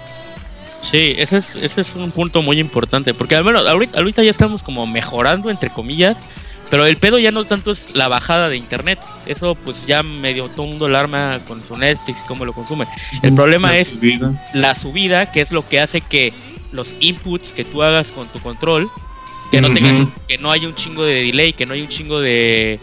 [0.82, 4.30] Sí, ese es, ese es un punto muy importante, porque al menos ahorita, ahorita ya
[4.30, 6.18] estamos como mejorando, entre comillas,
[6.70, 10.48] pero el pedo ya no tanto es la bajada de internet, eso pues ya medio
[10.48, 12.86] todo el mundo alarma con su Netflix y cómo lo consume.
[13.22, 14.46] El problema La es subida.
[14.54, 16.32] la subida, que es lo que hace que
[16.72, 18.88] los inputs que tú hagas con tu control,
[19.50, 22.20] que no tengan, que no haya un chingo de delay, que no haya un chingo
[22.20, 22.78] de,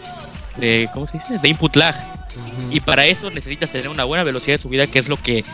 [0.58, 1.38] de ¿cómo se dice?
[1.38, 1.96] De input lag.
[2.70, 5.44] Y para eso necesitas tener una buena velocidad de subida, que es lo que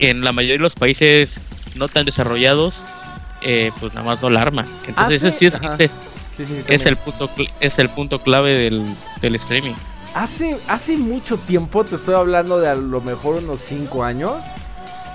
[0.00, 1.38] en la mayoría de los países
[1.76, 2.80] no tan desarrollados,
[3.42, 4.64] eh, pues nada más no la arma.
[4.86, 5.92] Entonces Ah, ese sí, es, ese es,
[6.36, 7.28] Sí, sí, es el punto
[7.60, 8.84] es el punto clave del,
[9.20, 9.74] del streaming.
[10.14, 14.32] Hace, hace mucho tiempo, te estoy hablando de a lo mejor unos 5 años.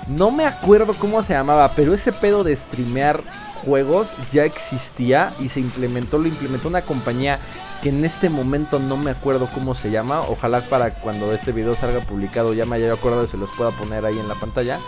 [0.08, 3.22] No me acuerdo cómo se llamaba, pero ese pedo de streamear
[3.64, 7.40] juegos ya existía y se implementó, lo implementó una compañía
[7.82, 10.20] que en este momento no me acuerdo cómo se llama.
[10.20, 13.72] Ojalá para cuando este video salga publicado ya me haya acordado y se los pueda
[13.72, 14.78] poner ahí en la pantalla.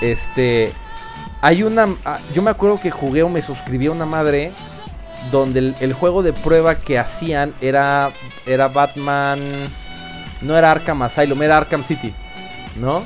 [0.00, 0.72] Este,
[1.40, 4.52] hay una, ah, yo me acuerdo que jugué o me suscribí a una madre
[5.30, 8.12] donde el, el juego de prueba que hacían era
[8.46, 9.40] era Batman
[10.42, 12.12] no era Arkham Asylum, era Arkham City,
[12.76, 13.04] ¿no?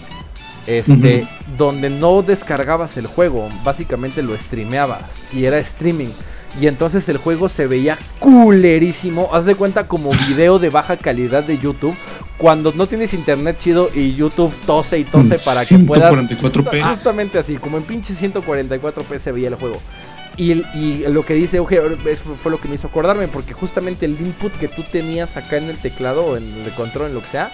[0.67, 1.27] Este,
[1.59, 6.09] donde no descargabas el juego, básicamente lo streameabas y era streaming.
[6.61, 9.31] Y entonces el juego se veía culerísimo.
[9.33, 11.97] Haz de cuenta como video de baja calidad de YouTube.
[12.39, 16.89] Cuando no tienes internet chido y YouTube tose y tose para que puedas 144p.
[16.91, 19.81] Justamente así, como en pinche 144p se veía el juego.
[20.37, 21.81] Y, y lo que dice Euge
[22.43, 25.71] fue lo que me hizo acordarme, porque justamente el input que tú tenías acá en
[25.71, 27.51] el teclado o en el control, en lo que sea,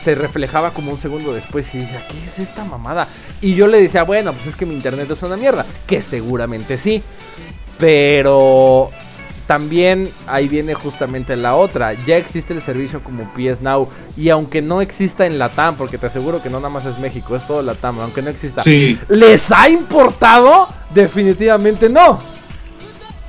[0.00, 3.06] se reflejaba como un segundo después y dice, ¿qué es esta mamada?
[3.40, 6.78] Y yo le decía, bueno, pues es que mi internet es una mierda, que seguramente
[6.78, 7.02] sí,
[7.80, 8.90] pero
[9.46, 11.94] también ahí viene justamente la otra.
[12.06, 13.88] Ya existe el servicio como PS Now.
[14.16, 17.34] Y aunque no exista en Latam, porque te aseguro que no nada más es México,
[17.34, 18.62] es todo Latam, aunque no exista.
[18.62, 18.96] Sí.
[19.08, 20.68] ¿Les ha importado?
[20.94, 22.20] Definitivamente no.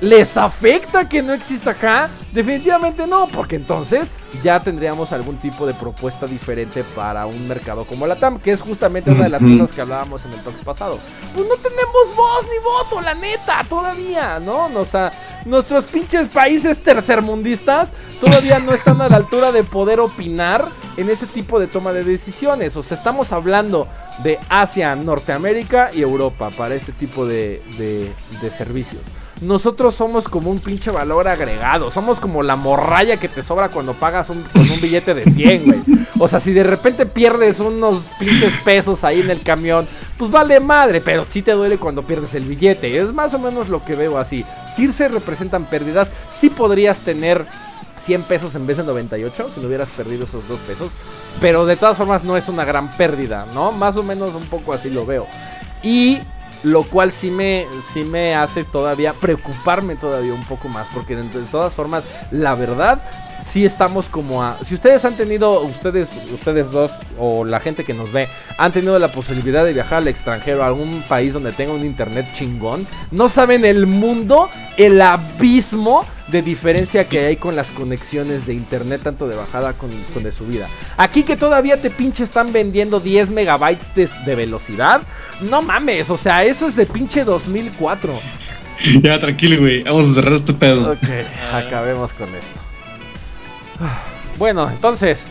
[0.00, 2.10] ¿Les afecta que no exista acá?
[2.32, 4.10] Definitivamente no, porque entonces
[4.42, 8.60] ya tendríamos algún tipo de propuesta diferente para un mercado como la TAM, que es
[8.60, 10.98] justamente una de las cosas que hablábamos en el talks pasado.
[11.34, 14.66] Pues no tenemos voz ni voto, la neta, todavía, ¿no?
[14.74, 15.12] O sea,
[15.44, 20.66] nuestros pinches países tercermundistas todavía no están a la altura de poder opinar
[20.96, 22.76] en ese tipo de toma de decisiones.
[22.76, 23.88] O sea, estamos hablando
[24.22, 29.02] de Asia, Norteamérica y Europa para este tipo de, de- de servicios.
[29.42, 31.90] Nosotros somos como un pinche valor agregado.
[31.90, 35.64] Somos como la morralla que te sobra cuando pagas un, con un billete de 100,
[35.64, 35.80] güey.
[36.18, 39.86] O sea, si de repente pierdes unos pinches pesos ahí en el camión,
[40.16, 43.00] pues vale madre, pero sí te duele cuando pierdes el billete.
[43.00, 44.44] Es más o menos lo que veo así.
[44.76, 47.44] Si se representan pérdidas, sí podrías tener
[47.98, 50.92] 100 pesos en vez de 98 si no hubieras perdido esos dos pesos.
[51.40, 53.72] Pero de todas formas no es una gran pérdida, ¿no?
[53.72, 55.26] Más o menos un poco así lo veo.
[55.82, 56.20] Y
[56.62, 60.88] lo cual sí me, sí me hace todavía preocuparme todavía un poco más.
[60.92, 63.02] Porque de, de todas formas, la verdad,
[63.42, 64.56] sí estamos como a...
[64.64, 68.98] Si ustedes han tenido, ustedes, ustedes dos, o la gente que nos ve, han tenido
[68.98, 73.28] la posibilidad de viajar al extranjero, a algún país donde tenga un internet chingón, no
[73.28, 79.28] saben el mundo, el abismo de diferencia que hay con las conexiones de internet, tanto
[79.28, 80.66] de bajada con, con de subida.
[80.96, 85.02] Aquí que todavía te pinche están vendiendo 10 megabytes de, de velocidad,
[85.42, 88.18] no mames, o sea, eso es de pinche 2004.
[89.02, 89.82] Ya, tranquilo, güey.
[89.84, 90.92] Vamos a cerrar este pedo.
[90.92, 91.06] Ok,
[91.52, 92.60] acabemos con esto.
[94.38, 95.24] Bueno, entonces,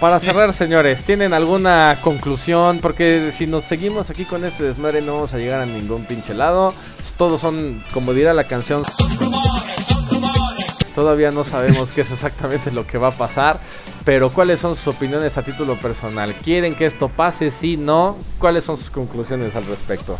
[0.00, 2.80] para cerrar, señores, ¿tienen alguna conclusión?
[2.80, 6.34] Porque si nos seguimos aquí con este desmadre no vamos a llegar a ningún pinche
[6.34, 6.74] lado.
[7.16, 8.82] Todos son, como dirá la canción,
[10.96, 13.60] todavía no sabemos qué es exactamente lo que va a pasar.
[14.04, 16.34] Pero ¿cuáles son sus opiniones a título personal?
[16.42, 17.50] ¿Quieren que esto pase?
[17.50, 18.16] Sí, no.
[18.38, 20.18] ¿Cuáles son sus conclusiones al respecto?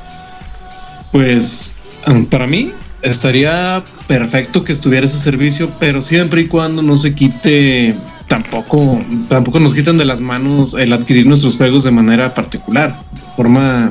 [1.11, 1.75] Pues
[2.07, 7.15] um, para mí estaría perfecto que estuviera ese servicio, pero siempre y cuando no se
[7.15, 7.97] quite,
[8.29, 13.35] tampoco, tampoco nos quiten de las manos el adquirir nuestros juegos de manera particular, de
[13.35, 13.91] forma,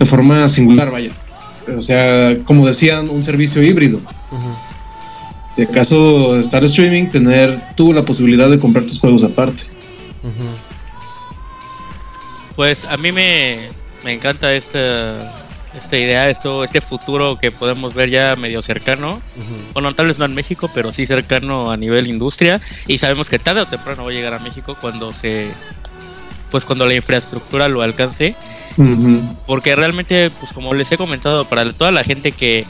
[0.00, 1.12] de forma singular, vaya.
[1.76, 4.00] O sea, como decían, un servicio híbrido.
[5.56, 9.62] Si acaso estar streaming, tener tú la posibilidad de comprar tus juegos aparte.
[12.54, 13.60] Pues a mí me,
[14.04, 15.32] me encanta esta,
[15.74, 19.22] esta idea, esto, este futuro que podemos ver ya medio cercano.
[19.72, 22.60] Bueno, tal vez no en México, pero sí cercano a nivel industria.
[22.86, 25.48] Y sabemos que tarde o temprano va a llegar a México cuando se,
[26.50, 28.36] pues cuando la infraestructura lo alcance.
[29.46, 32.66] Porque realmente, pues como les he comentado, para toda la gente que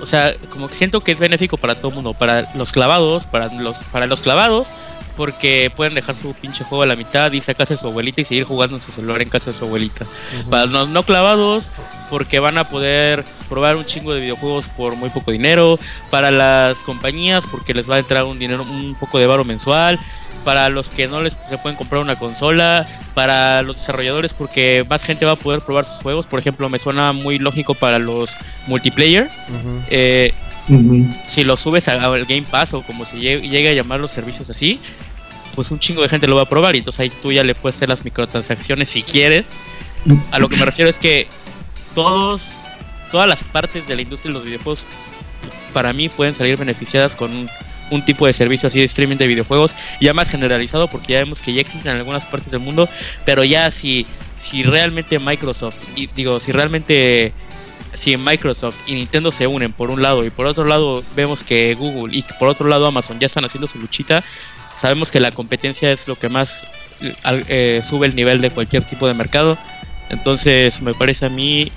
[0.00, 3.26] o sea, como que siento que es benéfico para todo el mundo, para los clavados,
[3.26, 4.68] para los, para los clavados,
[5.16, 8.20] porque pueden dejar su pinche juego a la mitad, irse a casa de su abuelita
[8.20, 10.04] y seguir jugando en su celular en casa de su abuelita.
[10.50, 11.64] Para los no clavados,
[12.10, 15.78] porque van a poder probar un chingo de videojuegos por muy poco dinero.
[16.10, 19.98] Para las compañías, porque les va a entrar un dinero, un poco de varo mensual.
[20.46, 25.02] Para los que no les se pueden comprar una consola, para los desarrolladores, porque más
[25.02, 26.24] gente va a poder probar sus juegos.
[26.26, 28.30] Por ejemplo, me suena muy lógico para los
[28.68, 29.28] multiplayer.
[29.90, 30.32] Eh,
[31.26, 34.78] si lo subes al Game Pass o como se llegue a llamar los servicios así,
[35.56, 37.56] pues un chingo de gente lo va a probar y entonces ahí tú ya le
[37.56, 39.46] puedes hacer las microtransacciones si quieres.
[40.30, 41.26] A lo que me refiero es que
[41.96, 42.42] todos,
[43.10, 44.84] todas las partes de la industria de los videojuegos
[45.72, 47.50] para mí pueden salir beneficiadas con
[47.90, 51.40] un, tipo de servicio así de streaming de videojuegos ya más generalizado porque ya vemos
[51.40, 52.88] que ya existen en algunas partes del mundo,
[53.24, 54.06] pero ya si,
[54.48, 57.32] si realmente Microsoft, y digo, si realmente
[57.94, 61.74] si Microsoft y Nintendo se unen por un lado y por otro lado vemos que
[61.74, 64.22] Google y por otro lado Amazon ya están haciendo su luchita,
[64.80, 66.54] sabemos que la competencia es lo que más
[67.48, 69.58] eh, sube el nivel de cualquier tipo de mercado.
[70.08, 71.72] Entonces me parece a mí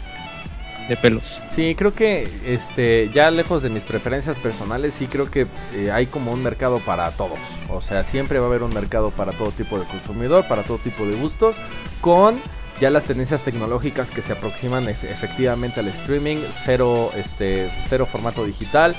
[0.89, 1.39] de pelos.
[1.51, 6.07] Sí, creo que este ya lejos de mis preferencias personales, sí creo que eh, hay
[6.07, 7.39] como un mercado para todos.
[7.69, 10.79] O sea, siempre va a haber un mercado para todo tipo de consumidor, para todo
[10.79, 11.55] tipo de gustos,
[12.01, 12.35] con
[12.81, 18.95] ya las tendencias tecnológicas que se aproximan efectivamente al streaming, cero, este, cero formato digital,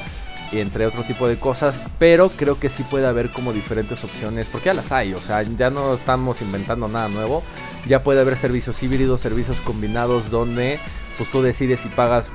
[0.53, 4.67] entre otro tipo de cosas, pero creo que sí puede haber como diferentes opciones, porque
[4.67, 7.43] ya las hay, o sea, ya no estamos inventando nada nuevo,
[7.87, 10.79] ya puede haber servicios híbridos, servicios combinados donde
[11.17, 12.31] pues tú decides si pagas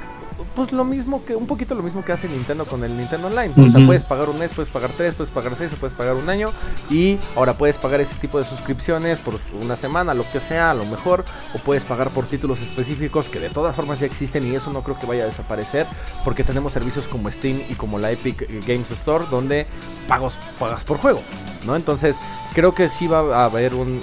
[0.56, 3.54] pues lo mismo que, un poquito lo mismo que hace Nintendo con el Nintendo Online.
[3.58, 6.16] O sea, puedes pagar un mes, puedes pagar tres, puedes pagar seis, o puedes pagar
[6.16, 6.48] un año.
[6.90, 10.74] Y ahora puedes pagar ese tipo de suscripciones por una semana, lo que sea, a
[10.74, 11.24] lo mejor.
[11.54, 14.84] O puedes pagar por títulos específicos que de todas formas ya existen y eso no
[14.84, 15.88] creo que vaya a desaparecer.
[16.24, 19.68] Porque tenemos servicios como Steam y como la Epic Games Store donde
[20.08, 21.22] pagos, pagas por juego.
[21.66, 21.76] ¿No?
[21.76, 22.18] Entonces,
[22.54, 24.02] creo que sí va a haber un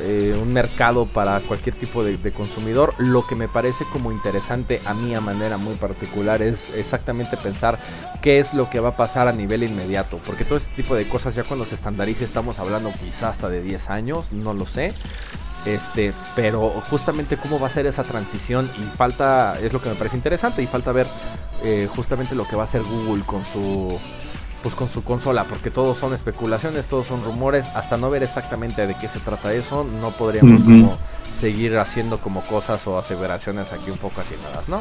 [0.00, 2.94] eh, un mercado para cualquier tipo de, consumidor.
[2.98, 7.78] Lo que me parece como interesante a mí a manera muy particular es exactamente pensar
[8.20, 10.18] qué es lo que va a pasar a nivel inmediato.
[10.24, 13.62] Porque todo este tipo de cosas ya cuando se estandarice estamos hablando quizás hasta de
[13.62, 14.92] 10 años, no lo sé.
[15.64, 19.96] Este, pero justamente cómo va a ser esa transición y falta, es lo que me
[19.96, 21.08] parece interesante y falta ver
[21.62, 23.98] eh, justamente lo que va a hacer Google con su
[24.62, 28.86] pues con su consola, porque todos son especulaciones, todos son rumores, hasta no ver exactamente
[28.86, 30.98] de qué se trata eso, no podríamos como
[31.32, 34.80] seguir haciendo como cosas o aseveraciones aquí un poco afinadas, ¿no?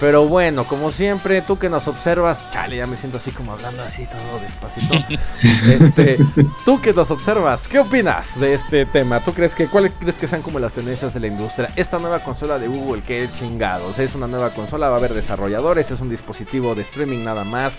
[0.00, 3.82] Pero bueno, como siempre, tú que nos observas, chale, ya me siento así como hablando
[3.82, 4.94] así todo despacito.
[5.84, 6.18] este,
[6.64, 9.20] tú que nos observas, ¿qué opinas de este tema?
[9.20, 11.70] ¿Tú crees que cuáles crees que sean como las tendencias de la industria?
[11.76, 15.90] Esta nueva consola de Google, qué chingados, es una nueva consola, va a haber desarrolladores,
[15.90, 17.74] es un dispositivo de streaming nada más.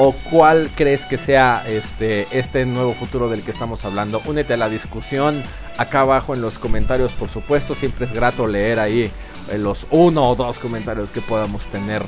[0.00, 4.22] ¿O cuál crees que sea este, este nuevo futuro del que estamos hablando?
[4.26, 5.42] Únete a la discusión
[5.78, 7.74] acá abajo en los comentarios, por supuesto.
[7.74, 9.10] Siempre es grato leer ahí
[9.56, 12.02] los uno o dos comentarios que podamos tener.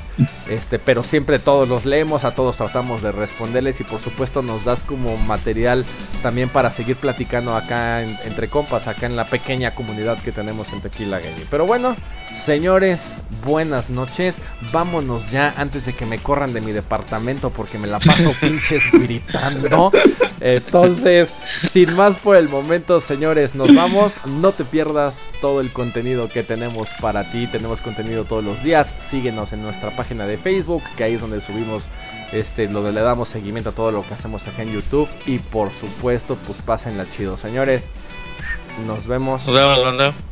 [0.47, 4.65] Este, pero siempre todos los leemos, a todos tratamos de responderles y por supuesto nos
[4.65, 5.85] das como material
[6.21, 10.81] también para seguir platicando acá entre compas, acá en la pequeña comunidad que tenemos en
[10.81, 11.47] Tequila Gaming.
[11.49, 11.95] Pero bueno,
[12.45, 13.13] señores,
[13.43, 14.37] buenas noches.
[14.71, 18.91] Vámonos ya antes de que me corran de mi departamento porque me la paso pinches
[18.91, 19.91] gritando.
[20.41, 21.29] Entonces,
[21.69, 24.25] sin más por el momento, señores, nos vamos.
[24.25, 27.47] No te pierdas todo el contenido que tenemos para ti.
[27.47, 28.95] Tenemos contenido todos los días.
[29.09, 31.83] Síguenos en nuestra página de Facebook, que ahí es donde subimos
[32.31, 35.09] este, donde le damos seguimiento a todo lo que hacemos acá en YouTube.
[35.25, 37.85] Y por supuesto, pues pásenla chido, señores.
[38.87, 39.45] Nos vemos.
[39.47, 40.30] Nos vemos.